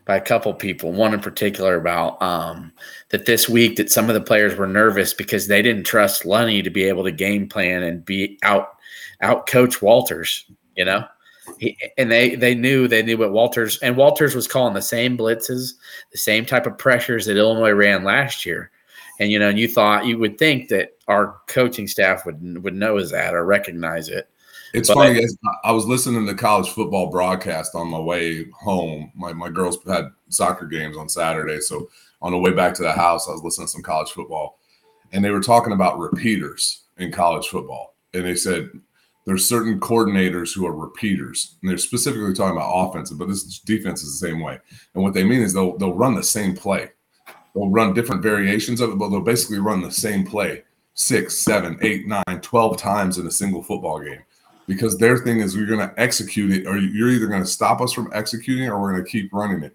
[0.04, 2.72] by a couple people, one in particular about um,
[3.10, 6.64] that this week that some of the players were nervous because they didn't trust Lunney
[6.64, 8.70] to be able to game plan and be out
[9.20, 10.44] out coach Walters.
[10.76, 11.04] You know,
[11.58, 15.16] he, and they they knew they knew what Walters and Walters was calling the same
[15.16, 15.72] blitzes,
[16.10, 18.70] the same type of pressures that Illinois ran last year.
[19.20, 22.74] And you know, and you thought you would think that our coaching staff would would
[22.74, 24.28] know that or recognize it
[24.72, 25.24] it's but, funny.
[25.64, 29.12] I was listening to college football broadcast on my way home.
[29.14, 31.88] My my girls had soccer games on Saturday, so
[32.20, 34.58] on the way back to the house, I was listening to some college football,
[35.12, 38.70] and they were talking about repeaters in college football, and they said
[39.24, 44.02] there's certain coordinators who are repeaters, and they're specifically talking about offensive, but this defense
[44.02, 44.58] is the same way.
[44.94, 46.90] And what they mean is they'll they'll run the same play,
[47.54, 51.78] they'll run different variations of it, but they'll basically run the same play six, seven,
[51.80, 54.22] eight, nine, twelve times in a single football game
[54.68, 57.80] because their thing is we're going to execute it, or you're either going to stop
[57.80, 59.74] us from executing, or we're going to keep running it.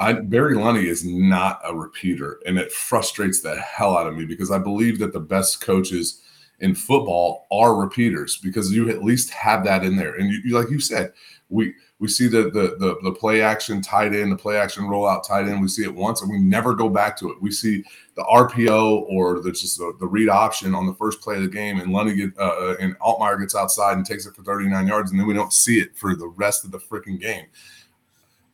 [0.00, 4.24] I, Barry Lunney is not a repeater, and it frustrates the hell out of me
[4.24, 6.22] because I believe that the best coaches
[6.62, 10.14] in football are repeaters because you at least have that in there.
[10.14, 11.12] And you, you like you said,
[11.50, 15.26] we we see the, the, the the play action tight end, the play action rollout
[15.26, 15.60] tight end.
[15.60, 17.42] We see it once and we never go back to it.
[17.42, 21.36] We see the RPO or the just the, the read option on the first play
[21.36, 24.34] of the game, and Lunney get uh, uh, and Altmyer gets outside and takes it
[24.34, 27.20] for 39 yards, and then we don't see it for the rest of the freaking
[27.20, 27.46] game.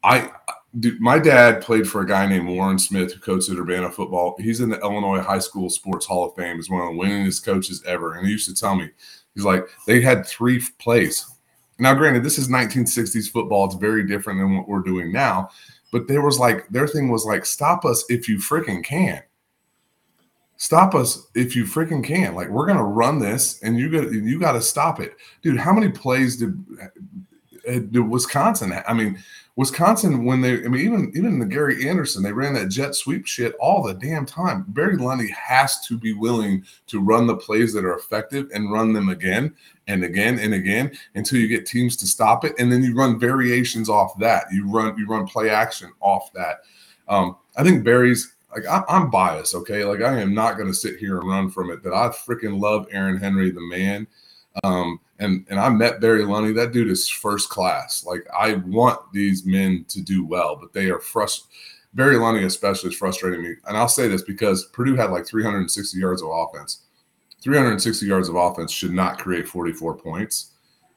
[0.02, 0.30] I
[0.78, 4.36] dude, my dad played for a guy named Warren Smith who coached at Urbana football.
[4.38, 6.56] He's in the Illinois High School Sports Hall of Fame.
[6.56, 8.14] He's one of the winningest coaches ever.
[8.14, 8.90] And he used to tell me,
[9.34, 11.26] he's like, they had three plays.
[11.78, 13.66] Now, granted, this is 1960s football.
[13.66, 15.50] It's very different than what we're doing now.
[15.90, 19.22] But there was like, their thing was like, stop us if you freaking can.
[20.58, 22.34] Stop us if you freaking can.
[22.34, 25.56] Like, we're gonna run this, and you got you got to stop it, dude.
[25.56, 26.58] How many plays did,
[27.68, 28.74] uh, did Wisconsin?
[28.88, 29.22] I mean,
[29.58, 33.26] Wisconsin, when they, I mean, even even the Gary Anderson, they ran that jet sweep
[33.26, 34.64] shit all the damn time.
[34.68, 38.92] Barry Lunney has to be willing to run the plays that are effective and run
[38.92, 39.52] them again
[39.88, 43.18] and again and again until you get teams to stop it, and then you run
[43.18, 44.44] variations off that.
[44.52, 46.58] You run you run play action off that.
[47.08, 49.82] Um, I think Barry's like I, am biased, okay?
[49.82, 51.82] Like I am not going to sit here and run from it.
[51.82, 54.06] That I freaking love Aaron Henry, the man.
[54.62, 56.54] Um, and and I met Barry Lunney.
[56.54, 58.04] That dude is first class.
[58.04, 61.52] Like I want these men to do well, but they are frustrated.
[61.94, 63.54] Barry Lunney especially is frustrating me.
[63.66, 66.82] And I'll say this because Purdue had like 360 yards of offense.
[67.42, 70.52] 360 yards of offense should not create 44 points.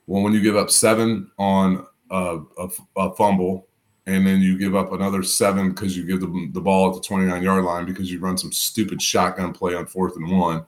[0.06, 3.68] Well, when you give up seven on a, a, a fumble,
[4.06, 7.00] and then you give up another seven because you give the, the ball at the
[7.00, 10.64] 29 yard line because you run some stupid shotgun play on fourth and one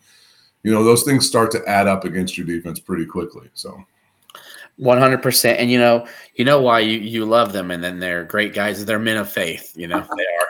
[0.65, 3.49] you know those things start to add up against your defense pretty quickly.
[3.55, 3.85] So.
[4.81, 8.53] 100% and you know you know why you you love them and then they're great
[8.53, 10.49] guys they're men of faith you know they are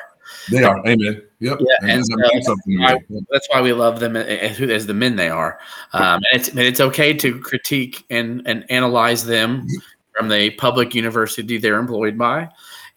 [0.51, 0.79] They are.
[0.87, 1.23] Amen.
[1.41, 1.59] Yep.
[1.61, 4.95] Yeah, and, and so means something to That's why we love them as, as the
[4.95, 5.59] men they are.
[5.93, 9.67] Um, and it's and it's okay to critique and and analyze them
[10.17, 12.49] from the public university they're employed by,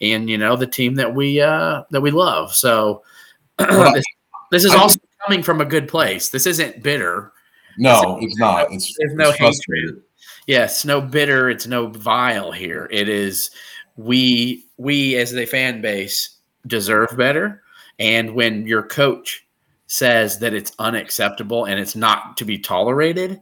[0.01, 2.53] and you know the team that we uh, that we love.
[2.53, 3.03] So
[3.59, 4.05] Well, this,
[4.51, 6.29] this is I- also coming from a good place.
[6.29, 7.33] This isn't bitter.
[7.77, 8.71] No, it's not.
[8.71, 10.01] It's There's no it's frustrated.
[10.47, 11.49] Yes, no bitter.
[11.49, 12.87] It's no vile here.
[12.91, 13.51] It is
[13.97, 17.61] we we as the fan base deserve better.
[17.99, 19.45] And when your coach
[19.87, 23.41] says that it's unacceptable and it's not to be tolerated,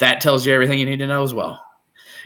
[0.00, 1.60] that tells you everything you need to know as well.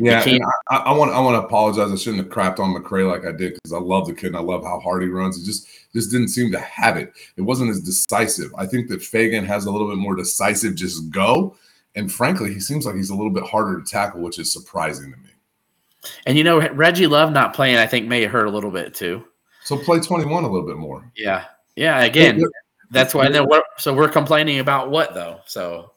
[0.05, 0.25] Yeah,
[0.69, 1.93] I, I want I want to apologize.
[1.93, 4.37] I shouldn't have crapped on McCray like I did because I love the kid and
[4.37, 5.41] I love how hard he runs.
[5.41, 7.13] It just just didn't seem to have it.
[7.37, 8.53] It wasn't as decisive.
[8.59, 10.75] I think that Feagin has a little bit more decisive.
[10.75, 11.57] Just go.
[11.95, 15.13] And frankly, he seems like he's a little bit harder to tackle, which is surprising
[15.13, 15.29] to me.
[16.27, 19.25] And you know, Reggie Love not playing, I think may hurt a little bit too.
[19.63, 21.09] So play 21 a little bit more.
[21.15, 21.45] Yeah.
[21.77, 22.03] Yeah.
[22.03, 22.43] Again,
[22.91, 23.29] that's why.
[23.29, 23.65] Then what?
[23.79, 25.41] So we're complaining about what though?
[25.47, 25.92] So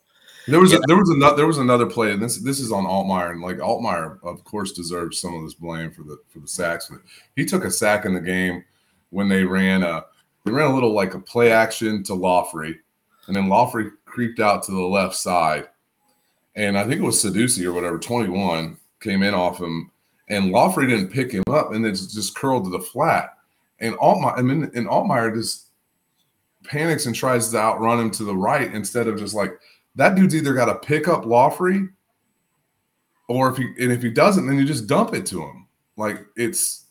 [0.48, 2.86] There was a, there was another there was another play, and this this is on
[2.86, 6.48] Altmyer, and like Altmyer, of course, deserves some of this blame for the for the
[6.48, 6.88] sacks.
[6.90, 7.00] But
[7.36, 8.64] he took a sack in the game
[9.10, 10.06] when they ran a
[10.44, 12.76] they ran a little like a play action to Laughery,
[13.28, 15.68] and then Laughery creeped out to the left side,
[16.56, 19.90] and I think it was Seducey or whatever, twenty one came in off him,
[20.30, 23.32] and Laughery didn't pick him up, and it's just curled to the flat,
[23.80, 25.70] and Altmyer, I mean, and Altmyer just
[26.64, 29.60] panics and tries to outrun him to the right instead of just like
[29.96, 31.90] that dude's either got to pick up Laughery,
[33.28, 35.68] or if he and if he doesn't, then you just dump it to him.
[35.98, 36.86] Like it's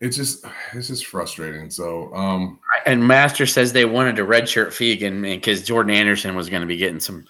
[0.00, 1.70] it's just it's just frustrating.
[1.70, 6.62] So um and Master says they wanted to redshirt Feagin because Jordan Anderson was going
[6.62, 7.24] to be getting some.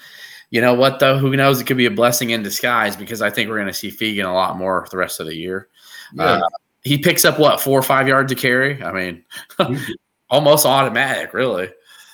[0.50, 1.16] You know what though?
[1.16, 1.60] Who knows?
[1.60, 4.28] It could be a blessing in disguise because I think we're going to see Feagin
[4.28, 5.68] a lot more the rest of the year.
[6.12, 6.48] yeah, Uh,
[6.82, 8.82] he picks up what four or five yards to carry.
[8.82, 9.24] I mean,
[10.30, 11.70] almost automatic, really.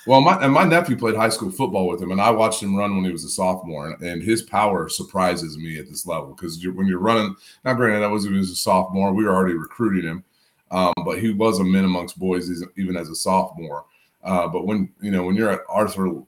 [0.07, 2.75] Well my and my nephew played high school football with him, and I watched him
[2.75, 6.33] run when he was a sophomore, and, and his power surprises me at this level
[6.33, 7.35] because when you're running.
[7.63, 9.13] Now, granted, that was he was a sophomore.
[9.13, 10.23] We were already recruiting him,
[10.71, 13.85] um, but he was a min amongst boys even as a sophomore.
[14.23, 16.23] Uh, but when you know when you're at Arthur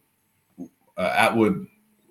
[0.97, 1.65] uh, Atwood,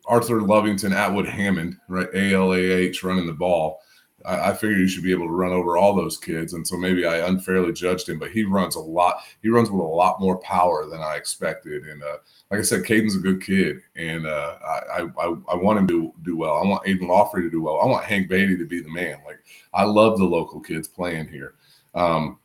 [0.06, 2.08] Arthur Lovington, Atwood Hammond, right?
[2.14, 3.80] A L A H running the ball.
[4.24, 6.76] I, I figured you should be able to run over all those kids, and so
[6.76, 8.18] maybe I unfairly judged him.
[8.18, 9.22] But he runs a lot.
[9.42, 11.84] He runs with a lot more power than I expected.
[11.84, 12.18] And uh,
[12.50, 16.12] like I said, Kaden's a good kid, and uh, I, I I want him to
[16.22, 16.56] do well.
[16.56, 17.80] I want Aidan Laughery to do well.
[17.80, 19.18] I want Hank Beatty to be the man.
[19.24, 19.38] Like
[19.72, 21.54] I love the local kids playing here.
[21.94, 22.38] Um,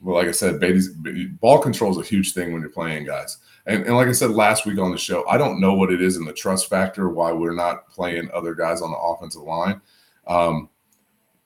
[0.00, 3.38] well, like I said, Beatty's ball control is a huge thing when you're playing, guys.
[3.66, 6.00] And, and like I said last week on the show, I don't know what it
[6.00, 9.80] is in the trust factor why we're not playing other guys on the offensive line.
[10.26, 10.68] Um,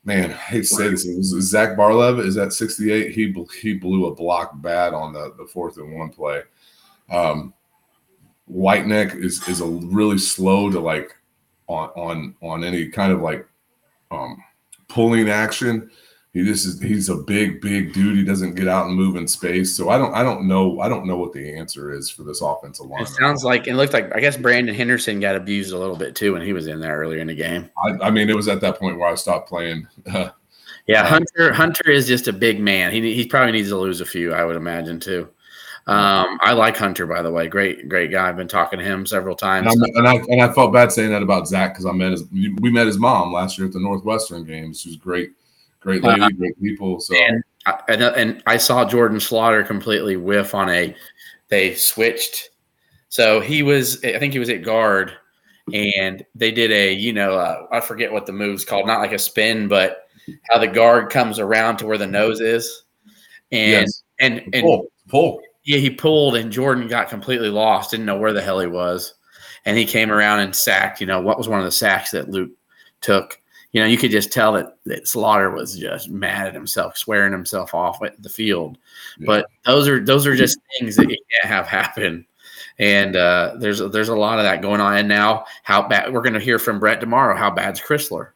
[0.05, 1.05] man, I hate to say this.
[1.51, 3.13] Zach Barlev is at 68.
[3.13, 6.43] He he blew a block bad on the, the fourth and one play.
[7.11, 7.55] Um,
[8.47, 11.17] Whitenack is is a really slow to like
[11.67, 13.47] on on on any kind of like
[14.11, 14.43] um,
[14.89, 15.91] pulling action.
[16.33, 18.17] He just is he's a big big dude.
[18.17, 19.75] He doesn't get out and move in space.
[19.75, 22.41] So I don't I don't know I don't know what the answer is for this
[22.41, 23.03] offensive line.
[23.03, 26.15] It sounds like it looked like I guess Brandon Henderson got abused a little bit
[26.15, 27.69] too when he was in there earlier in the game.
[27.85, 29.89] I, I mean, it was at that point where I stopped playing.
[30.87, 32.91] Yeah, Um, Hunter Hunter is just a big man.
[32.91, 35.29] He he probably needs to lose a few, I would imagine too.
[35.87, 37.49] Um, I like Hunter by the way.
[37.49, 38.29] Great great guy.
[38.29, 39.67] I've been talking to him several times.
[39.67, 42.25] I'm, and I and I felt bad saying that about Zach because I met his
[42.31, 44.81] we met his mom last year at the Northwestern games.
[44.81, 45.31] She was great,
[45.81, 46.31] great lady, Uh-huh.
[46.39, 47.01] great people.
[47.01, 50.95] So And I, and, and I saw Jordan Slaughter completely whiff on a.
[51.49, 52.51] They switched,
[53.09, 54.03] so he was.
[54.05, 55.13] I think he was at guard,
[55.75, 56.93] and they did a.
[56.93, 58.87] You know, uh, I forget what the move's called.
[58.87, 60.07] Not like a spin, but
[60.49, 62.85] how the guard comes around to where the nose is,
[63.51, 65.41] and yes, and and pull, pull.
[65.65, 67.91] yeah, he pulled, and Jordan got completely lost.
[67.91, 69.15] Didn't know where the hell he was,
[69.65, 71.01] and he came around and sacked.
[71.01, 72.53] You know, what was one of the sacks that Luke
[73.01, 73.40] took?
[73.73, 77.33] You know, you could just tell that, that Slaughter was just mad at himself, swearing
[77.33, 78.79] himself off at the field.
[79.19, 79.27] Yeah.
[79.27, 82.27] But those are those are just things that you can't have happen.
[82.79, 84.97] And uh, there's there's a lot of that going on.
[84.97, 87.37] And now, how bad we're going to hear from Bret tomorrow?
[87.37, 88.31] How bad's Crisler?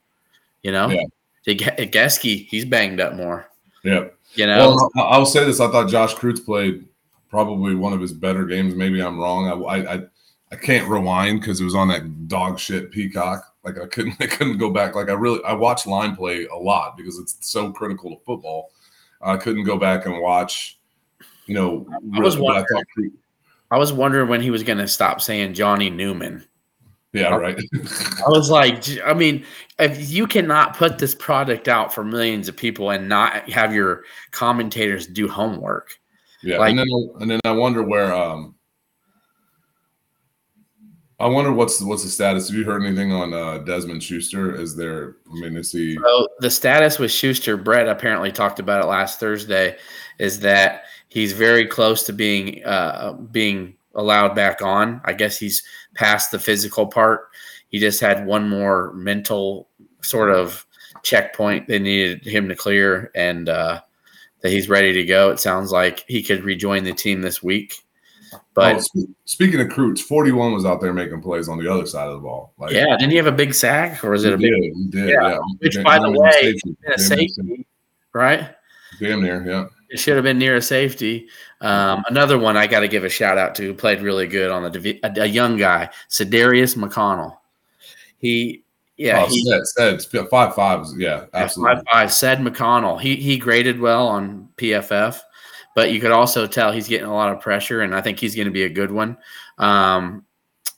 [0.62, 1.04] You know, Yeah.
[1.46, 3.46] Ge- Gesky, he's banged up more.
[3.82, 4.06] Yeah.
[4.34, 6.84] You know, Well, I'll say this: I thought Josh Kreutz played
[7.28, 8.74] probably one of his better games.
[8.74, 9.48] Maybe I'm wrong.
[9.48, 10.02] I I, I,
[10.52, 13.53] I can't rewind because it was on that dog shit Peacock.
[13.64, 14.94] Like I couldn't I couldn't go back.
[14.94, 18.70] Like I really I watch line play a lot because it's so critical to football.
[19.22, 20.78] I couldn't go back and watch.
[21.46, 23.12] You know, I was wondering- thought Kreutz-
[23.70, 26.44] I was wondering when he was going to stop saying Johnny Newman.
[27.12, 27.58] yeah, right.
[27.74, 29.44] I was like, I mean,
[29.78, 34.04] if you cannot put this product out for millions of people and not have your
[34.30, 35.98] commentators do homework,
[36.42, 38.54] Yeah, Like- and then and then I wonder where um
[41.20, 42.48] I wonder what's what's the status.
[42.48, 44.54] Have you heard anything on uh, Desmond Schuster?
[44.54, 45.16] Is there?
[45.30, 45.96] I mean, is he?
[45.96, 49.76] So the status with Schuster, Bret apparently talked about it last Thursday,
[50.18, 55.00] is that he's very close to being uh, being allowed back on.
[55.04, 55.62] I guess he's
[55.94, 57.28] past the physical part.
[57.68, 59.68] He just had one more mental
[60.02, 60.66] sort of
[61.04, 63.80] checkpoint they needed him to clear, and uh,
[64.40, 65.30] that he's ready to go.
[65.30, 67.83] It sounds like he could rejoin the team this week.
[68.54, 71.86] But oh, spe- speaking of Croots, forty-one was out there making plays on the other
[71.86, 72.52] side of the ball.
[72.58, 74.50] Like, yeah, didn't he have a big sack, or was it a did.
[74.50, 75.08] big He did.
[75.10, 75.38] Yeah, Yeah.
[75.58, 76.76] which, by the way, safety.
[76.86, 77.66] a Damn near safety,
[78.12, 78.54] right?
[79.00, 79.44] Damn near.
[79.46, 79.66] Yeah.
[79.90, 81.28] It should have been near a safety.
[81.60, 84.50] Um, another one I got to give a shout out to who played really good
[84.50, 87.36] on the a, a young guy, Sedarius McConnell.
[88.18, 88.64] He,
[88.96, 90.86] yeah, oh, he said, said five five.
[90.96, 91.76] Yeah, absolutely.
[91.76, 93.00] Five, five, said McConnell.
[93.00, 95.20] He he graded well on PFF,
[95.74, 98.34] but you could also tell he's getting a lot of pressure, and I think he's
[98.34, 99.16] going to be a good one.
[99.58, 100.24] Um,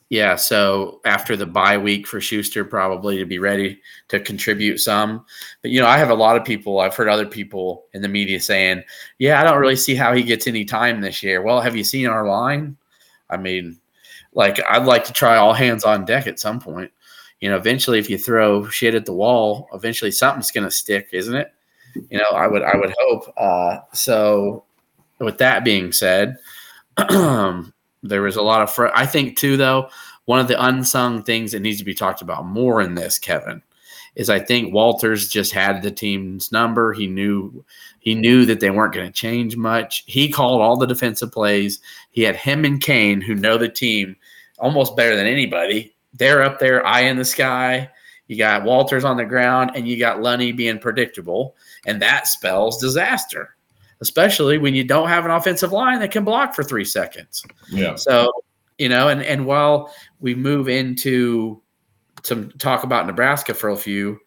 [0.08, 5.24] yeah, so after the bye week for Schuster, probably to be ready to contribute some.
[5.62, 6.78] But you know, I have a lot of people.
[6.78, 8.84] I've heard other people in the media saying,
[9.18, 11.82] "Yeah, I don't really see how he gets any time this year." Well, have you
[11.82, 12.76] seen our line?
[13.28, 13.80] I mean,
[14.32, 16.92] like I'd like to try all hands on deck at some point.
[17.40, 21.08] You know, eventually, if you throw shit at the wall, eventually something's going to stick,
[21.12, 21.52] isn't it?
[22.10, 23.32] You know, I would I would hope.
[23.36, 24.65] Uh, so,
[25.18, 26.36] with that being said,
[26.96, 28.72] there was a lot of.
[28.72, 29.88] Fr- I think too, though,
[30.26, 33.62] one of the unsung things that needs to be talked about more in this, Kevin,
[34.14, 36.92] is I think Walters just had the team's number.
[36.92, 37.64] He knew
[38.00, 40.04] he knew that they weren't going to change much.
[40.06, 41.80] He called all the defensive plays.
[42.10, 44.16] He had him and Kane, who know the team
[44.58, 45.94] almost better than anybody.
[46.14, 47.90] They're up there, eye in the sky.
[48.28, 52.80] You got Walters on the ground, and you got Lunney being predictable, and that spells
[52.80, 53.55] disaster,
[54.00, 57.44] especially when you don't have an offensive line that can block for three seconds.
[57.70, 57.96] Yeah.
[57.96, 58.30] So,
[58.78, 61.62] you know, and and while we move into
[62.22, 64.18] some talk about Nebraska for a few,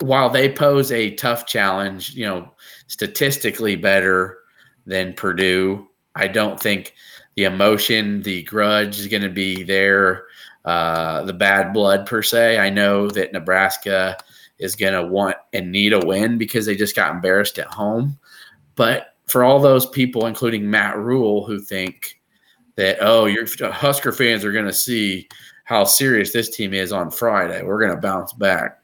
[0.00, 2.52] while they pose a tough challenge, you know,
[2.88, 4.38] statistically better
[4.86, 6.94] than Purdue, I don't think
[7.36, 10.24] the emotion, the grudge is going to be there,
[10.64, 12.58] uh, the bad blood per se.
[12.58, 14.18] I know that Nebraska
[14.62, 18.18] is going to want and need a win because they just got embarrassed at home.
[18.76, 22.20] But for all those people, including Matt Rhule, who think
[22.76, 25.28] that, oh, your Husker fans are going to see
[25.64, 28.78] how serious this team is on Friday, we're going to bounce back.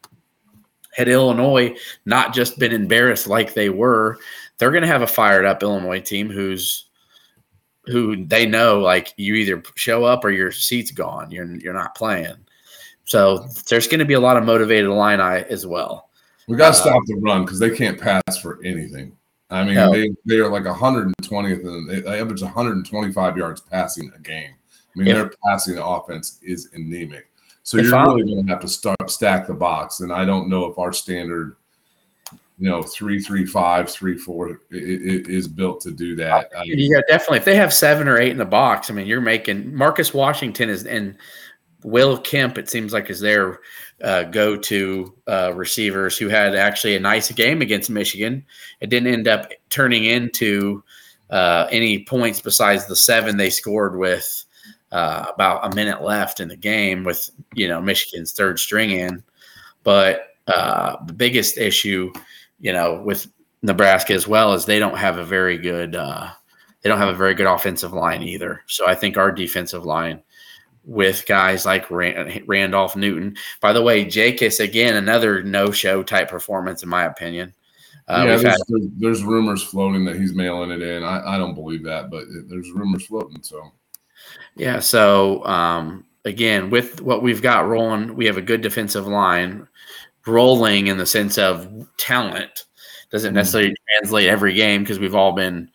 [0.95, 4.19] Had Illinois not just been embarrassed like they were,
[4.59, 6.88] they're going to have a fired up Illinois team who's
[7.87, 11.31] who they know like you either show up or your seat's gone.
[11.31, 12.37] You're you're not playing.
[13.09, 16.11] So there's going to be a lot of motivated Illini as well.
[16.47, 19.16] We got to Uh, stop the run because they can't pass for anything.
[19.51, 19.90] I mean, No.
[19.90, 24.51] they they are like 120th and they, they average 125 yards passing a game.
[24.94, 27.29] I mean, If- their passing offense is anemic.
[27.62, 30.01] So you're I'm- really going to have to start stack the box.
[30.01, 31.57] And I don't know if our standard,
[32.59, 36.51] you know, three three five three four i- i- i- is built to do that.
[36.55, 37.38] I- Yeah, definitely.
[37.38, 40.68] If they have seven or eight in the box, I mean, you're making Marcus Washington
[40.68, 41.14] is and
[41.85, 42.59] Will Kemp.
[42.59, 43.61] It seems like is their
[44.03, 48.45] uh, go-to uh, receivers who had actually a nice game against Michigan.
[48.81, 50.83] It didn't end up turning into
[51.31, 54.45] uh, any points besides the seven they scored with
[54.93, 59.23] uh, about a minute left in the game with you know Michigan's third string in.
[59.85, 62.12] But uh, the biggest issue,
[62.61, 63.27] you know, with
[63.62, 66.31] Nebraska as well is they don't have a very good uh,
[66.83, 68.62] they don't have a very good offensive line either.
[68.67, 70.23] So I think our defensive line
[70.88, 73.37] with guys like Rand- Randolph Newton.
[73.61, 77.53] By the way, Jakis again another no-show type performance in my opinion.
[78.09, 81.05] Uh, yeah, there's, had- there's, there's rumors floating that he's mailing it in.
[81.05, 83.42] I, I don't believe that, but it, there's rumors floating.
[83.42, 83.70] So
[84.57, 84.80] Yeah.
[84.80, 89.68] So um, again, with what we've got rolling, we have a good defensive line
[90.26, 91.68] rolling in the sense of
[91.99, 92.64] talent.
[93.11, 93.34] Doesn't Mhm.
[93.36, 95.70] necessarily translate every game because we've all been,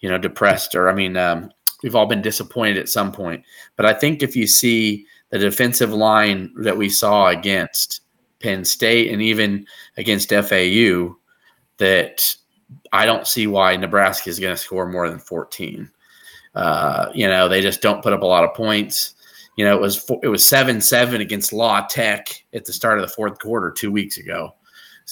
[0.00, 1.50] you know, depressed or I mean, um,
[1.82, 3.44] we've all been disappointed at some point.
[3.76, 8.02] But I think if you see the defensive line that we saw against
[8.40, 9.66] Penn State and even
[9.96, 11.16] against FAU,
[11.78, 12.36] that
[12.92, 15.90] I don't see why Nebraska is going to score more than 14.
[16.54, 19.14] Uh, you know, they just don't put up a lot of points.
[19.56, 23.06] You know, it was it was seven seven against Law Tech at the start of
[23.06, 24.54] the fourth quarter two weeks ago.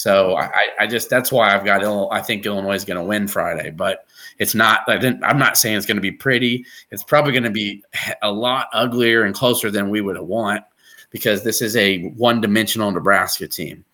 [0.01, 3.28] So I, I just that's why I've got I think Illinois is going to win
[3.28, 4.07] Friday, but
[4.38, 4.80] it's not.
[4.88, 6.64] I didn't, I'm not saying it's going to be pretty.
[6.90, 7.84] It's probably going to be
[8.22, 10.64] a lot uglier and closer than we would want
[11.11, 13.84] because this is a one dimensional Nebraska team.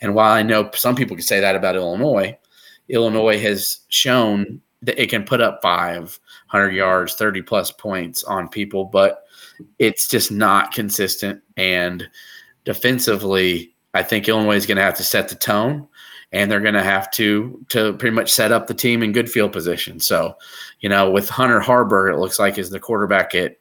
[0.00, 2.38] And while I know some people could say that about Illinois,
[2.88, 8.84] Illinois has shown that it can put up 500 yards, 30 plus points on people,
[8.84, 9.24] but
[9.80, 11.42] it's just not consistent.
[11.56, 12.08] And
[12.64, 15.88] defensively, I think Illinois is going to have to set the tone
[16.32, 19.30] and they're going to have to to pretty much set up the team in good
[19.30, 20.00] field position.
[20.00, 20.36] So,
[20.80, 23.56] you know, with Hunter Haarberg, it looks like is the quarterback at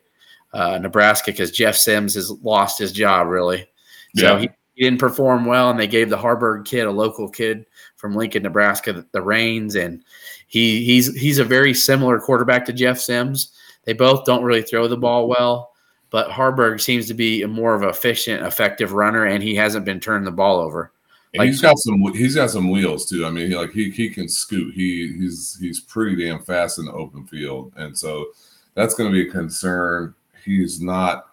[0.54, 3.68] uh, Nebraska because Jeff Sims has lost his job really.
[4.16, 4.40] So yeah.
[4.40, 7.66] he, he, didn't perform well, and they gave the Haarberg kid, a local kid
[7.98, 10.04] from Lincoln, Nebraska, the, the reins, and
[10.48, 13.52] he he's he's a very similar quarterback to Jeff Sims.
[13.84, 15.72] They both don't really throw the ball well,
[16.16, 19.84] but Haarberg seems to be a more of an efficient, effective runner, and he hasn't
[19.84, 20.93] been turning the ball over.
[21.36, 23.26] Like, he's got some he's got some wheels too.
[23.26, 24.74] I mean, he like he he can scoot.
[24.74, 28.28] He he's he's pretty damn fast in the open field, and so
[28.76, 30.16] that's going to be a concern.
[30.45, 31.28] He's not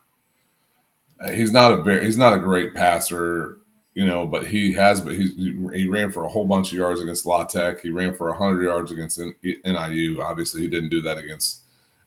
[1.31, 3.59] he's not a very he's not a great passer,
[3.95, 5.29] you know, but he has but he
[5.73, 7.81] he ran for a whole bunch of yards against La Tech.
[7.81, 10.21] He ran for hundred yards against NIU.
[10.21, 11.61] Obviously, he didn't do that against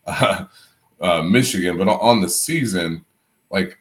[0.06, 0.44] uh,
[1.02, 3.06] uh, Michigan, but on the season,
[3.50, 3.78] like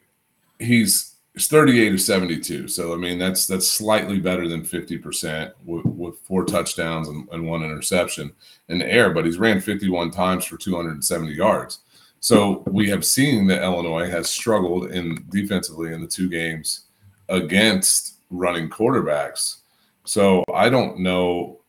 [0.58, 2.68] he's it's 38 to 72.
[2.68, 7.46] So I mean that's that's slightly better than 50% with, with four touchdowns and, and,
[7.46, 8.32] one interception
[8.68, 11.80] in the air, but he's ran 51 times for 270 yards.
[12.20, 16.84] So we have seen that Illinois has struggled in defensively in the two games
[17.28, 19.56] against running quarterbacks.
[20.04, 21.60] So I don't know.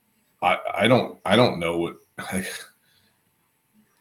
[0.41, 1.95] I, I don't I don't know what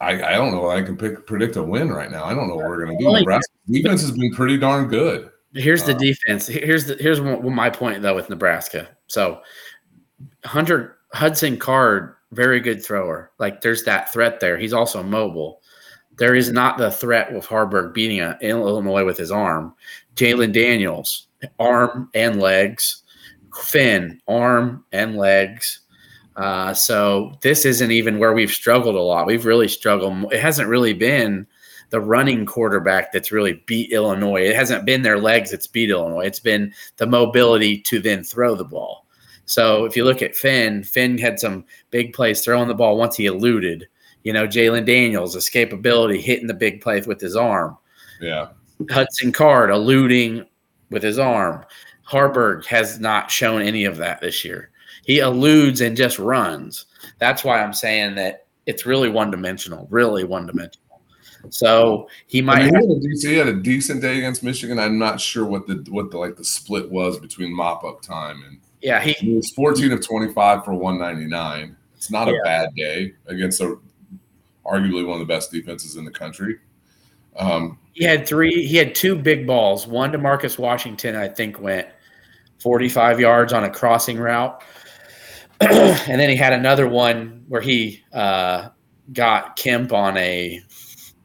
[0.01, 0.69] I, I, don't know.
[0.69, 2.25] I can pick, predict a win right now.
[2.25, 3.13] I don't know what we're going to do.
[3.13, 5.31] Nebraska defense has been pretty darn good.
[5.55, 6.47] Here's the uh, defense.
[6.49, 8.89] Here's the here's my point though with Nebraska.
[9.07, 9.41] So
[10.45, 13.31] Hunter Hudson Card, very good thrower.
[13.39, 14.59] Like there's that threat there.
[14.59, 15.63] He's also mobile.
[16.17, 19.75] There is not the threat with Haarberg beating a, Illinois with his arm.
[20.17, 21.29] Jalon Daniels,
[21.59, 23.03] arm and legs.
[23.55, 25.81] Finn, arm and legs.
[26.37, 29.27] Uh, so this isn't even where we've struggled a lot.
[29.27, 30.33] We've really struggled.
[30.33, 31.47] It hasn't really been
[31.91, 34.43] the running quarterback that's really beat Illinois.
[34.43, 36.27] It hasn't been their legs that's beat Illinois.
[36.27, 39.07] It's been the mobility to then throw the ball.
[39.47, 43.17] So if you look at Finn, Finn had some big plays throwing the ball once
[43.17, 43.87] he eluded.
[44.23, 47.77] You know, Jalon Daniels, escapability, hitting the big play with his arm.
[48.21, 48.49] Yeah.
[48.91, 50.47] Hudson Card eluding
[50.91, 51.65] with his arm.
[52.11, 54.71] Haarberg has not shown any of that this year.
[55.05, 56.87] He eludes and just runs.
[57.19, 60.81] That's why I'm saying that it's really one dimensional, really one dimensional.
[61.51, 62.61] So he might.
[62.61, 64.79] I mean, he, had decent, he, had a decent day against Michigan.
[64.79, 68.43] I'm not sure what the what the like the split was between mop up time
[68.47, 68.61] and.
[68.81, 71.75] Yeah, he, he was 14 of 25 for 199.
[71.97, 72.35] It's not yeah.
[72.35, 73.79] a bad day against a
[74.67, 76.59] arguably one of the best defenses in the country.
[77.37, 78.67] Um, he had three.
[78.67, 79.87] He had two big balls.
[79.87, 81.89] One to Marcus Washington, I think, went
[82.61, 84.63] 45 yards on a crossing route,
[85.61, 88.69] and then he had another one where he uh,
[89.13, 90.63] got Kemp on a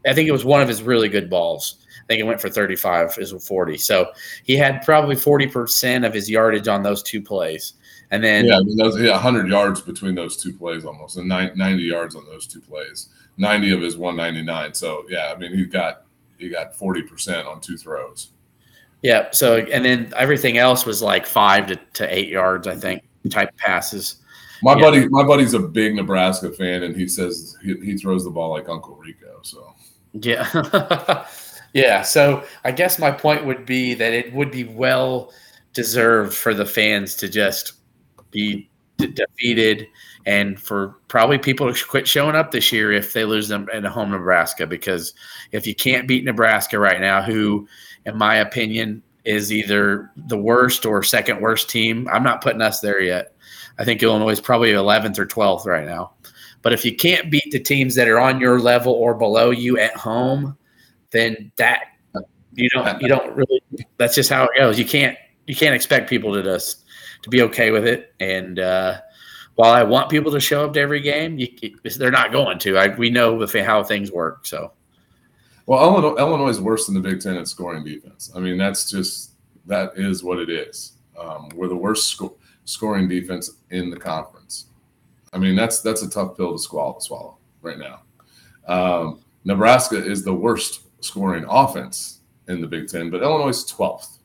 [0.06, 1.86] I think it was one of his really good balls.
[2.02, 3.78] I think it went for 35 is 40.
[3.78, 4.12] So
[4.44, 7.74] he had probably 40% of his yardage on those two plays.
[8.12, 11.28] And then yeah, I mean, those yeah, 100 yards between those two plays almost, and
[11.28, 13.10] 90 yards on those two plays.
[13.38, 14.74] 90 of his 199.
[14.74, 16.04] So yeah, I mean, he got
[16.38, 18.30] he got 40% on two throws.
[19.04, 19.30] Yeah.
[19.32, 23.56] So and then everything else was like five to, to eight yards, I think, type
[23.58, 24.18] passes.
[24.62, 24.82] My yeah.
[24.82, 28.52] buddy, my buddy's a big Nebraska fan, and he says he, he throws the ball
[28.52, 29.40] like Uncle Rico.
[29.42, 29.74] So
[30.14, 31.26] yeah.
[31.74, 32.02] yeah.
[32.02, 35.32] So I guess my point would be that it would be well
[35.74, 37.74] deserved for the fans to just
[38.32, 39.88] be de- defeated
[40.26, 43.86] and for probably people to quit showing up this year if they lose them at
[43.86, 44.68] home Nebraska.
[44.68, 45.14] Because
[45.52, 47.68] if you can't beat Nebraska right now, who,
[48.06, 52.80] in my opinion, is either the worst or second worst team, I'm not putting us
[52.80, 53.36] there yet.
[53.78, 56.14] I think Illinois is probably 11th or 12th right now.
[56.62, 59.78] But if you can't beat the teams that are on your level or below you
[59.78, 60.58] at home,
[61.12, 61.84] then that
[62.54, 63.62] you don't you don't really.
[63.98, 64.78] That's just how it goes.
[64.78, 65.18] You can't
[65.48, 66.84] you can't expect people to just
[67.22, 68.14] to be okay with it.
[68.20, 69.00] And uh,
[69.56, 71.48] while I want people to show up to every game, you,
[71.98, 72.78] they're not going to.
[72.78, 74.46] I, we know how things work.
[74.46, 74.74] So.
[75.70, 78.32] Well, Illinois, Illinois is worse than the Big Ten at scoring defense.
[78.36, 79.34] I mean, that's just
[79.68, 80.94] that is what it is.
[81.16, 84.66] Um, we're the worst sco- scoring defense in the conference.
[85.32, 88.02] I mean, that's that's a tough pill to swallow, swallow right now.
[88.68, 94.18] Um, Nebraska is the worst scoring offense in the Big Ten, but Illinois is 12th.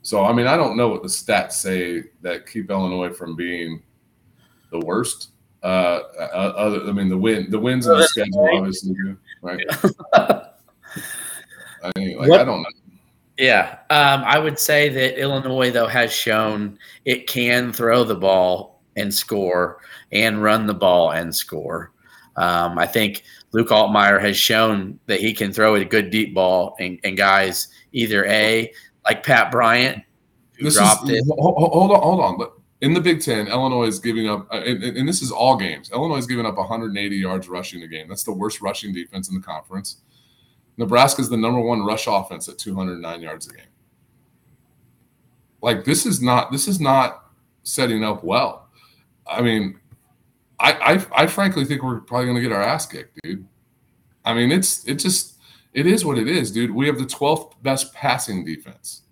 [0.00, 3.82] So, I mean, I don't know what the stats say that keep Illinois from being
[4.70, 5.32] the worst.
[5.62, 8.96] Uh, uh other, I mean, the win, the wins in the schedule, obviously,
[9.42, 9.62] right?
[11.94, 12.68] I mean, like, what, I don't know.
[13.38, 18.80] Yeah, um, I would say that Illinois though has shown it can throw the ball
[18.96, 19.80] and score
[20.10, 21.92] and run the ball and score.
[22.36, 26.76] Um, I think Luke Altmyer has shown that he can throw a good deep ball,
[26.80, 28.72] and, and guys either a
[29.04, 30.02] like Pat Bryant,
[30.58, 31.24] who This dropped is, it.
[31.38, 32.38] ho- ho- Hold on, hold on.
[32.38, 35.56] But in the Big Ten, Illinois is giving up, uh, and, and this is all
[35.56, 35.90] games.
[35.92, 38.08] Illinois is giving up 180 yards rushing a game.
[38.08, 39.98] That's the worst rushing defense in the conference.
[40.76, 43.66] Nebraska is the number one rush offense at 209 yards a game.
[45.62, 47.30] Like this is not this is not
[47.62, 48.68] setting up well.
[49.26, 49.80] I mean,
[50.60, 53.46] I I, I frankly think we're probably going to get our ass kicked, dude.
[54.24, 55.36] I mean, it's it just
[55.72, 56.70] it is what it is, dude.
[56.70, 59.02] We have the 12th best passing defense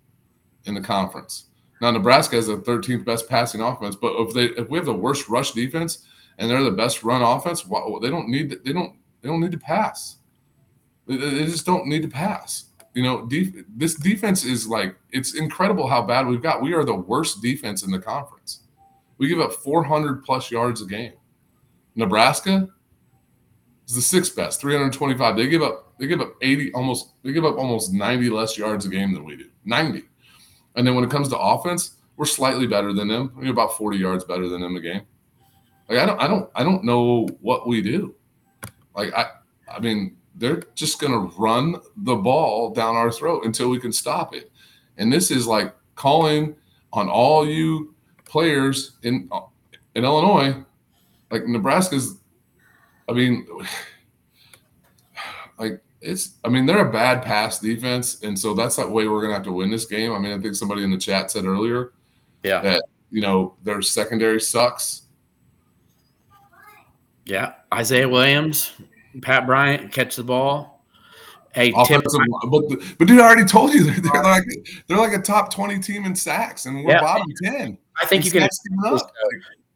[0.65, 1.45] in the conference.
[1.81, 4.93] Now Nebraska has the 13th best passing offense, but if they if we have the
[4.93, 6.05] worst rush defense
[6.37, 9.51] and they're the best run offense, why, they don't need they don't they don't need
[9.51, 10.17] to pass.
[11.07, 12.65] They, just don't need to pass.
[12.93, 16.61] You know, def, this defense is like it's incredible how bad we've got.
[16.61, 18.61] We are the worst defense in the conference.
[19.17, 21.13] We give up 400 plus yards a game.
[21.95, 22.67] Nebraska
[23.87, 25.35] is the sixth best, 325.
[25.35, 28.85] They give up they give up 80 almost they give up almost 90 less yards
[28.85, 29.49] a game than we do.
[29.65, 30.03] 90.
[30.75, 33.31] And then when it comes to offense, we're slightly better than them.
[33.35, 35.01] We're about 40 yards better than them a game.
[35.89, 38.15] Like I don't I don't I don't know what we do.
[38.95, 39.27] Like I
[39.71, 44.35] I mean, they're just gonna run the ball down our throat until we can stop
[44.35, 44.51] it.
[44.97, 46.55] And this is like calling
[46.93, 47.93] on all you
[48.25, 49.29] players in
[49.95, 50.63] in Illinois,
[51.31, 52.17] like Nebraska's
[53.07, 53.47] I mean
[55.59, 59.21] like it's I mean they're a bad pass defense, and so that's that way we're
[59.21, 60.11] gonna have to win this game.
[60.11, 61.93] I mean, I think somebody in the chat said earlier
[62.43, 65.03] Yeah, that you know their secondary sucks.
[67.25, 67.53] yeah.
[67.73, 68.71] Isaiah Williams,
[69.21, 70.83] Pat Bryant catch the ball.
[71.53, 72.01] Hey, Tim,
[72.49, 72.63] but
[72.97, 74.43] but dude, I already told you they're, they're like
[74.87, 77.01] they're like a top twenty team in sacks, and we're Yeah.
[77.01, 77.77] bottom ten.
[78.01, 78.43] I think you can.
[78.43, 78.51] Up.
[78.85, 78.99] Uh,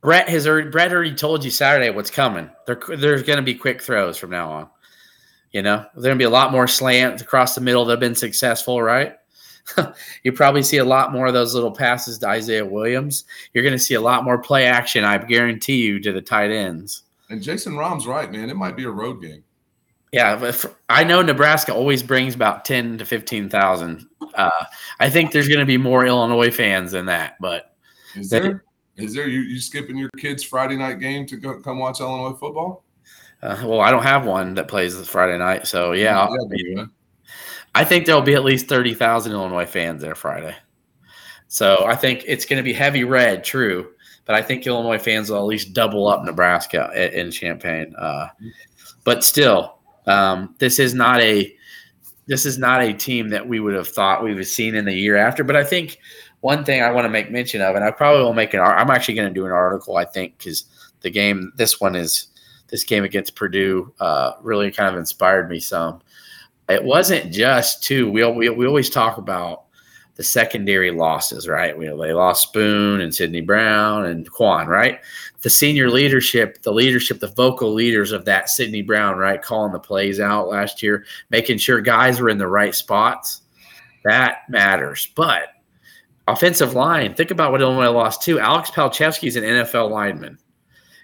[0.01, 2.49] Bret has already, Bret already told you Saturday what's coming.
[2.67, 4.69] There, there's going to be quick throws from now on.
[5.51, 7.99] You know, there's going to be a lot more slants across the middle that have
[7.99, 9.15] been successful, right?
[10.23, 13.25] you probably see a lot more of those little passes to Isaiah Williams.
[13.53, 16.51] You're going to see a lot more play action, I guarantee you, to the tight
[16.51, 17.03] ends.
[17.29, 18.49] And Jason Rom's right, man.
[18.49, 19.43] It might be a road game.
[20.11, 24.07] Yeah, but I know Nebraska always brings about ten to fifteen thousand.
[24.33, 24.65] Uh,
[24.99, 27.75] I think there's going to be more Illinois fans than that, but
[28.15, 28.63] Is there?
[28.97, 32.35] Is there you, you skipping your kids' Friday night game to go come watch Illinois
[32.35, 32.83] football?
[33.41, 36.85] uh, well, I don't have one that plays this Friday night, so yeah, yeah,
[37.75, 40.55] I think there'll be at least 30,000 Illinois fans there Friday.
[41.47, 43.91] So I think it's going to be heavy red, true,
[44.29, 47.95] but I think Illinois fans will at least double up Nebraska in Champaign.
[47.97, 48.27] Uh,
[49.03, 51.51] but still, um, this is not a
[52.27, 54.85] this is not a team that we would have thought we would have seen in
[54.85, 55.43] the year after.
[55.43, 55.97] But I think
[56.41, 58.59] one thing I want to make mention of, and I probably will make an.
[58.59, 59.97] I'm actually going to do an article.
[59.97, 60.65] I think because
[61.01, 62.27] the game, this one is
[62.67, 66.03] this game against Purdue, uh, really kind of inspired me some
[66.69, 68.11] it wasn't just two.
[68.11, 69.63] We, we, we always talk about
[70.19, 71.77] the secondary losses, right?
[71.77, 74.99] We, they lost Spoon and Sidney Brown and Quan, right?
[75.43, 79.41] The senior leadership, the leadership, the vocal leaders of that Sidney Brown, right?
[79.41, 83.43] Calling the plays out last year, making sure guys were in the right spots.
[84.03, 85.07] That matters.
[85.15, 85.53] But
[86.27, 88.41] offensive line, think about what Illinois lost too.
[88.41, 90.37] Alex Palczewski is an NFL lineman.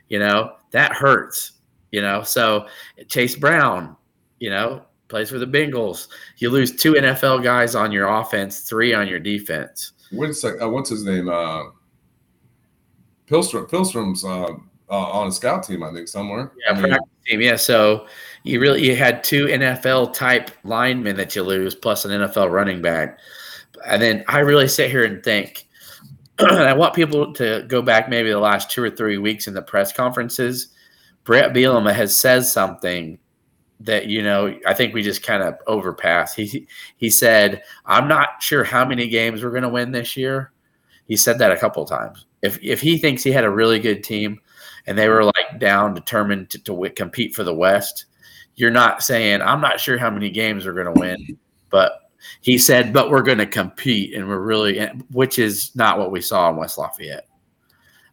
[0.09, 1.53] You know, that hurts.
[1.93, 2.68] You know, so
[3.07, 3.95] Chase Brown,
[4.39, 6.08] you know, plays for the Bengals.
[6.38, 9.93] You lose two NFL guys on your offense, three on your defense.
[10.12, 10.66] A.
[10.66, 11.30] Uh, what's his name?
[11.30, 11.64] Uh,
[13.28, 13.70] Pihlstrom.
[13.70, 14.53] Pihlstrom's uh,
[14.89, 16.51] uh, on a scout team, I think, somewhere.
[16.66, 17.41] Yeah, I mean, practice team.
[17.41, 18.08] Yeah, so
[18.43, 22.82] you really you had two NFL type linemen that you lose, plus an NFL running
[22.82, 23.20] back.
[23.86, 25.68] And then I really sit here and think,
[26.39, 29.53] and I want people to go back maybe the last two or three weeks in
[29.53, 30.70] the press conferences.
[31.24, 33.18] Bret Bielema has said something
[33.82, 36.34] that you know I think we just kind of overpass.
[36.34, 36.67] He
[36.97, 40.51] he said, "I'm not sure how many games we're going to win this year."
[41.07, 42.26] He said that a couple times.
[42.41, 44.39] If if he thinks he had a really good team
[44.88, 48.05] and they were like down determined to, to compete for the West,
[48.55, 51.38] you're not saying I'm not sure how many games we're going to win,
[51.69, 52.09] but
[52.41, 56.21] he said, but we're going to compete and we're really, which is not what we
[56.21, 57.28] saw in West Lafayette.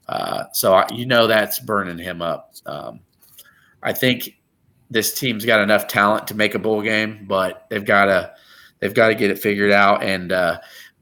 [0.09, 2.55] Uh, so I, you know that's burning him up.
[2.67, 3.01] Um,
[3.83, 4.37] I think
[4.93, 8.33] this team's got enough talent to make a bowl game, but they've got to
[8.81, 10.03] they've got to get it figured out.
[10.03, 10.61] And uh,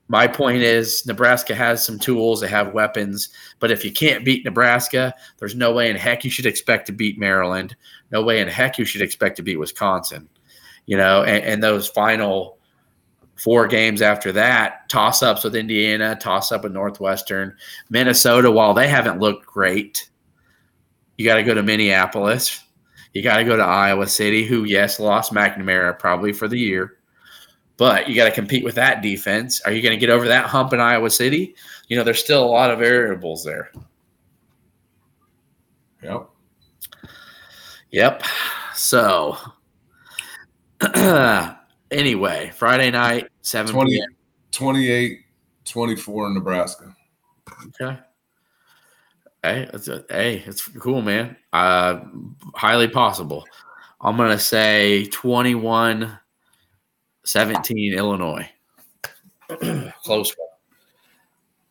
[0.08, 4.44] my point is, Nebraska has some tools, they have weapons, but if you can't beat
[4.44, 7.74] Nebraska, there's no way in heck you should expect to beat Maryland.
[8.12, 10.28] No way in heck you should expect to beat Wisconsin.
[10.86, 12.58] You know, and, and those final
[13.36, 17.56] four games after that, toss ups with Indiana, toss up with Northwestern,
[17.88, 18.50] Minnesota.
[18.50, 20.10] While they haven't looked great,
[21.16, 22.62] you got to go to Minneapolis.
[23.12, 26.98] You got to go to Iowa City, who, yes, lost McNamara probably for the year,
[27.76, 29.60] but you got to compete with that defense.
[29.62, 31.54] Are you going to get over that hump in Iowa City?
[31.88, 33.72] You know, there's still a lot of variables there.
[36.02, 36.30] Yep.
[37.90, 38.22] Yep.
[38.74, 39.36] So,
[41.90, 44.08] anyway, Friday night, 7 20, p.m.
[44.52, 45.20] 28
[45.64, 46.96] 24 in Nebraska.
[47.80, 47.98] Okay.
[49.42, 51.36] Hey, it's a, hey, it's cool, man.
[51.52, 52.00] Uh,
[52.54, 53.46] highly possible.
[54.00, 56.18] I'm gonna say 21
[57.24, 58.48] 17 Illinois.
[60.04, 60.48] Close one.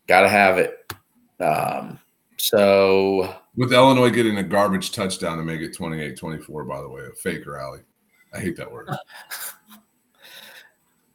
[0.07, 0.93] Gotta have it.
[1.39, 1.99] Um,
[2.37, 7.03] so With Illinois getting a garbage touchdown to make it 28 24, by the way,
[7.03, 7.81] a fake rally.
[8.33, 8.89] I hate that word.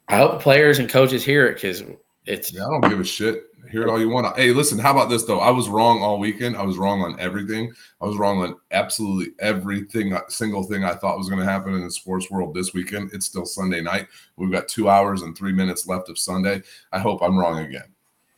[0.08, 1.82] I hope players and coaches hear it because
[2.26, 3.53] it's Yeah, I don't give a shit.
[3.74, 4.36] Hear it all you want.
[4.36, 5.40] Hey, listen, how about this though?
[5.40, 6.56] I was wrong all weekend.
[6.56, 7.72] I was wrong on everything.
[8.00, 11.82] I was wrong on absolutely everything, single thing I thought was going to happen in
[11.82, 13.10] the sports world this weekend.
[13.12, 14.06] It's still Sunday night.
[14.36, 16.62] We've got two hours and three minutes left of Sunday.
[16.92, 17.92] I hope I'm wrong again.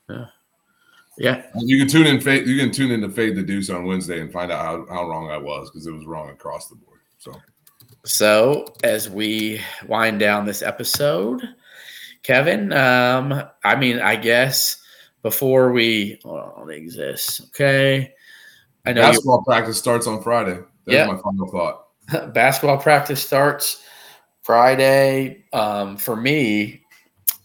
[0.09, 0.27] yeah.
[1.19, 1.43] Yeah.
[1.55, 2.19] You can tune in.
[2.19, 4.87] Fade, you can tune in to Fade the Deuce on Wednesday and find out how,
[4.95, 7.01] how wrong I was because it was wrong across the board.
[7.19, 7.43] So
[8.05, 11.47] So as we wind down this episode,
[12.23, 14.83] Kevin, um, I mean, I guess
[15.27, 18.15] before we hold on, let me exist, okay.
[18.85, 20.55] I know basketball practice starts on Friday.
[20.85, 21.07] That's Yeah.
[21.07, 22.33] my final thought.
[22.33, 23.83] basketball practice starts
[24.43, 25.45] Friday.
[25.53, 26.81] Um, for me,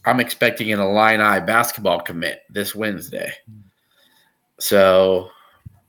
[0.04, 3.32] I'm expecting an Illini basketball commit this Wednesday.
[4.60, 5.30] So,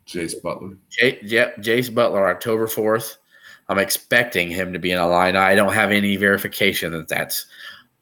[0.07, 0.75] Jace Butler.
[0.89, 3.17] J- yep, Jace Butler, October 4th.
[3.69, 5.37] I'm expecting him to be an Illini.
[5.37, 7.45] I don't have any verification that that's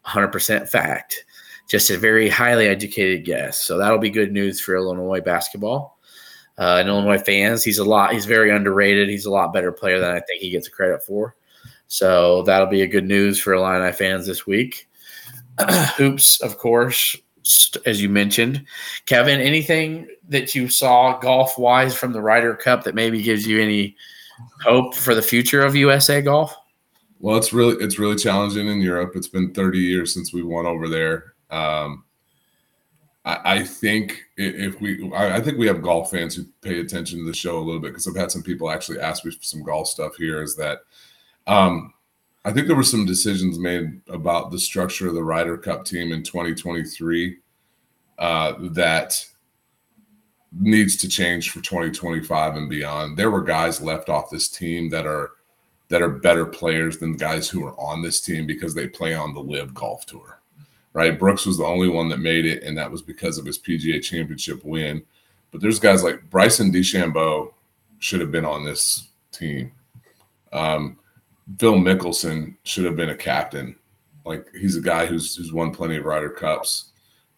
[0.06, 1.26] 100% fact.
[1.72, 3.58] Just a very highly educated guess.
[3.58, 5.98] So that'll be good news for Illinois basketball.
[6.58, 8.12] Uh, and Illinois fans, he's a lot.
[8.12, 9.08] He's very underrated.
[9.08, 11.34] He's a lot better player than I think he gets credit for.
[11.88, 14.90] So that'll be a good news for Illini fans this week.
[15.96, 17.16] Hoops, of course,
[17.86, 18.66] as you mentioned.
[19.06, 23.62] Kevin, anything that you saw golf wise from the Ryder Cup that maybe gives you
[23.62, 23.96] any
[24.62, 26.54] hope for the future of USA golf?
[27.22, 29.14] Well, it's really it's really challenging in Europe.
[29.16, 31.31] It's been 30 years since we won over there.
[31.52, 32.06] Um,
[33.26, 37.20] I, I think if we, I, I think we have golf fans who pay attention
[37.20, 39.44] to the show a little bit because I've had some people actually ask me for
[39.44, 40.42] some golf stuff here.
[40.42, 40.80] Is that
[41.48, 41.94] um,
[42.44, 46.12] I think there were some decisions made about the structure of the Ryder Cup team
[46.12, 47.38] in 2023
[48.18, 49.26] uh, that
[50.60, 53.18] needs to change for 2025 and beyond.
[53.18, 55.32] There were guys left off this team that are
[55.90, 59.14] that are better players than the guys who are on this team because they play
[59.14, 60.41] on the LIV Golf Tour.
[60.94, 61.18] Right?
[61.18, 64.02] Brooks was the only one that made it, and that was because of his PGA
[64.02, 65.04] Championship win.
[65.52, 67.54] But there's guys like Bryson DeChambeau
[68.00, 69.72] should have been on this team.
[70.52, 70.98] Um,
[71.60, 73.76] Phil Mickelson should have been a captain.
[74.26, 76.92] Like he's a guy who's who's won plenty of Ryder Cups.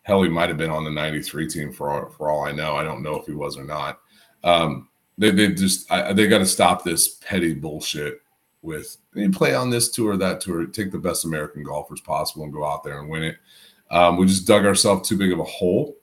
[0.03, 2.75] Hell, he might have been on the '93 team for all, for all I know.
[2.75, 3.99] I don't know if he was or not.
[4.43, 8.21] Um, they they just I, they got to stop this petty bullshit
[8.63, 12.53] with you play on this tour, that tour, take the best American golfers possible and
[12.53, 13.37] go out there and win it.
[13.91, 15.97] Um, we just dug ourselves too big of a hole,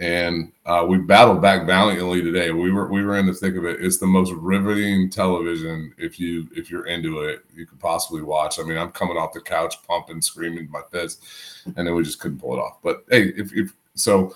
[0.00, 2.50] and uh, we battled back valiantly today.
[2.50, 3.82] We were we were in the thick of it.
[3.82, 8.58] It's the most riveting television if you if you're into it, you could possibly watch.
[8.58, 11.24] I mean, I'm coming off the couch, pumping, screaming my fist,
[11.64, 12.78] and then we just couldn't pull it off.
[12.82, 14.34] But hey, if, if so.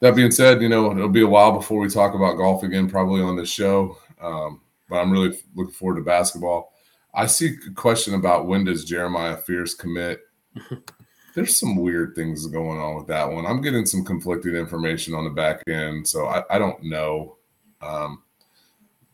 [0.00, 2.88] That being said, you know it'll be a while before we talk about golf again,
[2.88, 3.98] probably on this show.
[4.18, 6.72] Um, but I'm really looking forward to basketball.
[7.14, 10.20] I see a question about when does Jeremiah Fears commit.
[11.34, 13.46] There's some weird things going on with that one.
[13.46, 17.36] I'm getting some conflicting information on the back end, so I, I don't know.
[17.80, 18.22] Um,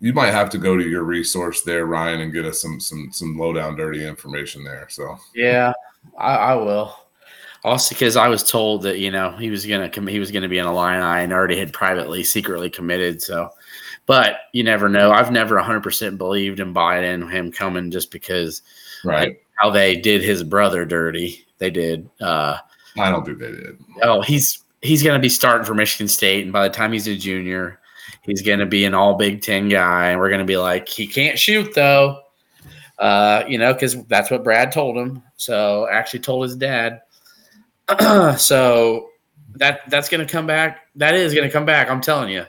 [0.00, 3.10] you might have to go to your resource there, Ryan, and get us some some
[3.12, 4.86] some low down dirty information there.
[4.90, 5.72] So Yeah,
[6.18, 6.94] I, I will.
[7.64, 10.48] Also, because I was told that you know he was gonna com- he was gonna
[10.48, 13.22] be an Illini and already had privately secretly committed.
[13.22, 13.50] So,
[14.06, 15.10] but you never know.
[15.10, 18.62] I've never 100 percent believed in Biden him coming just because
[19.04, 21.44] right, how they did his brother dirty.
[21.58, 22.08] They did.
[22.20, 22.58] Uh,
[22.98, 23.78] I don't think they did.
[24.02, 27.16] oh, he's he's gonna be starting for Michigan State, and by the time he's a
[27.16, 27.80] junior,
[28.22, 31.38] he's gonna be an All Big Ten guy, and we're gonna be like, he can't
[31.38, 32.22] shoot though.
[32.98, 35.22] Uh, you know, because that's what Brad told him.
[35.36, 37.02] So actually told his dad.
[38.38, 39.10] so
[39.56, 40.86] that that's going to come back.
[40.96, 41.90] That is going to come back.
[41.90, 42.44] I'm telling you,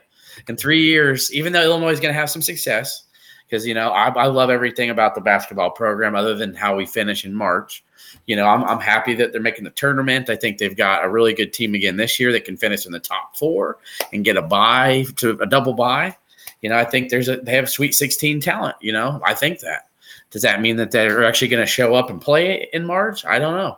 [0.48, 3.04] in three years, even though Illinois is going to have some success,
[3.48, 6.86] because you know I, I love everything about the basketball program, other than how we
[6.86, 7.84] finish in March.
[8.26, 10.30] You know, I'm, I'm happy that they're making the tournament.
[10.30, 12.92] I think they've got a really good team again this year that can finish in
[12.92, 13.80] the top four
[14.14, 16.16] and get a buy to a double buy.
[16.62, 18.76] You know, I think there's a they have Sweet 16 talent.
[18.82, 19.84] You know, I think that.
[20.30, 23.26] Does that mean that they're actually going to show up and play in March?
[23.26, 23.78] I don't know,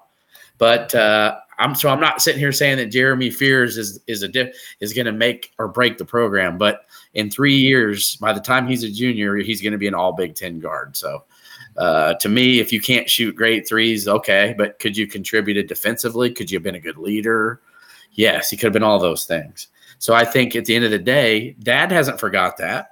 [0.59, 4.27] but uh, I'm so I'm not sitting here saying that Jeremy Fears is is a
[4.27, 6.85] diff, is going to make or break the program, but
[7.15, 10.13] in three years, by the time he's a junior, he's going to be an All
[10.13, 10.95] Big Ten guard.
[10.95, 11.23] So.
[11.77, 16.29] Uh, to me, if you can't shoot great threes, okay, but could you contributed defensively?
[16.29, 17.61] Could you have been a good leader?
[18.11, 19.67] Yes, he could have been all those things.
[19.97, 22.89] So I think at the end of the day, Dad hasn't forgot that.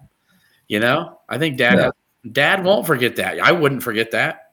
[0.68, 1.91] You know, I think Dad yeah.
[2.32, 3.39] Dad won't forget that.
[3.39, 4.47] I wouldn't forget that.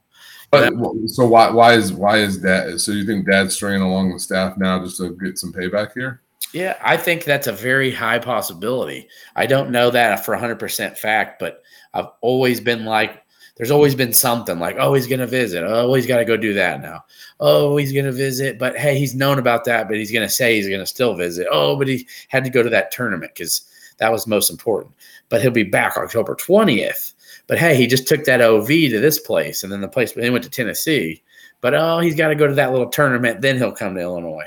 [0.60, 2.80] But so why why is why is that?
[2.80, 6.22] So you think Dad's stringing along the staff now just to get some payback here?
[6.52, 9.08] Yeah, I think that's a very high possibility.
[9.34, 11.62] I don't know that for 100% fact, but
[11.94, 13.24] I've always been like,
[13.56, 15.64] there's always been something like, oh, he's going to visit.
[15.64, 17.04] Oh, he's got to go do that now.
[17.40, 18.58] Oh, he's going to visit.
[18.58, 21.14] But hey, he's known about that, but he's going to say he's going to still
[21.14, 21.48] visit.
[21.50, 23.62] Oh, but he had to go to that tournament because
[23.98, 24.94] that was most important.
[25.30, 27.13] But he'll be back October 20th.
[27.46, 30.30] But hey, he just took that OV to this place and then the place, he
[30.30, 31.22] went to Tennessee.
[31.60, 33.40] But oh, he's got to go to that little tournament.
[33.40, 34.46] Then he'll come to Illinois.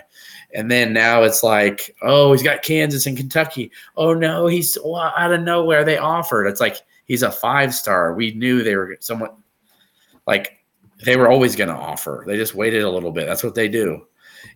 [0.53, 3.71] And then now it's like, oh, he's got Kansas and Kentucky.
[3.95, 5.83] Oh no, he's well, out of nowhere.
[5.83, 6.47] They offered.
[6.47, 8.13] It's like he's a five star.
[8.13, 9.35] We knew they were somewhat
[10.25, 10.57] like
[11.03, 12.23] they were always going to offer.
[12.25, 13.27] They just waited a little bit.
[13.27, 14.07] That's what they do.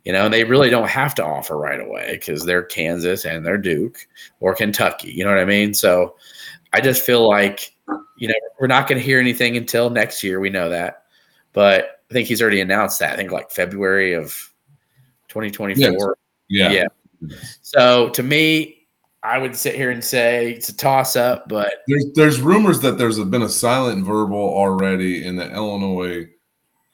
[0.03, 3.57] You know, they really don't have to offer right away because they're Kansas and they're
[3.57, 4.07] Duke
[4.39, 5.11] or Kentucky.
[5.11, 5.73] You know what I mean?
[5.73, 6.15] So
[6.73, 7.70] I just feel like,
[8.17, 10.39] you know, we're not going to hear anything until next year.
[10.39, 11.03] We know that.
[11.53, 13.13] But I think he's already announced that.
[13.13, 14.27] I think like February of
[15.29, 16.17] 2024.
[16.49, 16.71] Yes.
[16.71, 16.71] Yeah.
[16.71, 17.35] Yeah.
[17.61, 18.87] So to me,
[19.23, 22.97] I would sit here and say it's a toss up, but there's there's rumors that
[22.97, 26.27] there's been a silent verbal already in the Illinois.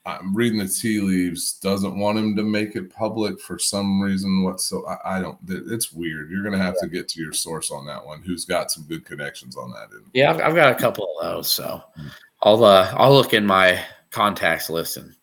[0.08, 1.53] I'm reading the tea leaves.
[1.60, 4.43] Doesn't want him to make it public for some reason.
[4.43, 5.38] What so I, I don't.
[5.47, 6.32] It's weird.
[6.32, 8.22] You're gonna have to get to your source on that one.
[8.22, 9.95] Who's got some good connections on that?
[9.95, 10.05] End.
[10.14, 11.49] Yeah, I've, I've, got a couple of those.
[11.49, 12.08] So hmm.
[12.43, 15.14] I'll uh, I'll look in my contacts list and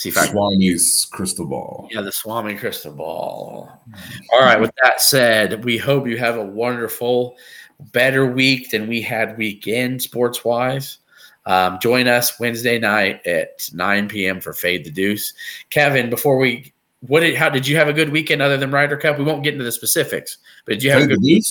[0.00, 1.86] See if I Swami's crystal ball.
[1.90, 3.68] Yeah, the Swami crystal ball.
[4.32, 4.58] All right.
[4.58, 7.36] With that said, we hope you have a wonderful,
[7.92, 11.00] better week than we had weekend sports wise.
[11.46, 14.40] Um, join us Wednesday night at 9 p.m.
[14.40, 15.32] for Fade the Deuce.
[15.70, 18.96] Kevin, before we what did how did you have a good weekend other than Ryder
[18.96, 19.18] Cup?
[19.18, 21.44] We won't get into the specifics, but did you have Fade a good week?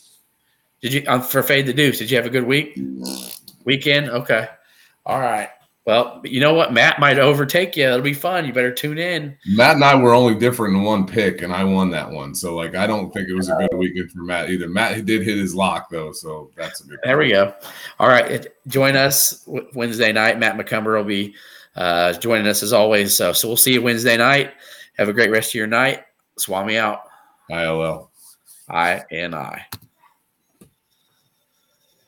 [0.81, 1.97] Did you um, for Fade the Deuce?
[1.97, 2.79] Did you have a good week?
[3.65, 4.09] Weekend?
[4.09, 4.47] Okay.
[5.05, 5.49] All right.
[5.85, 6.71] Well, you know what?
[6.71, 7.85] Matt might overtake you.
[7.85, 8.45] It'll be fun.
[8.45, 9.35] You better tune in.
[9.47, 12.35] Matt and I were only different in one pick, and I won that one.
[12.35, 14.69] So, like, I don't think it was a good weekend for Matt either.
[14.69, 16.99] Matt did hit his lock though, so that's a good.
[17.03, 17.55] There we go.
[17.99, 20.37] All right, join us Wednesday night.
[20.37, 21.33] Matt McCumber will be
[21.75, 23.15] uh, joining us as always.
[23.15, 24.51] So, so we'll see you Wednesday night.
[24.97, 26.03] Have a great rest of your night.
[26.37, 27.01] Swami out.
[27.49, 28.11] ILL.
[28.69, 29.65] I and I.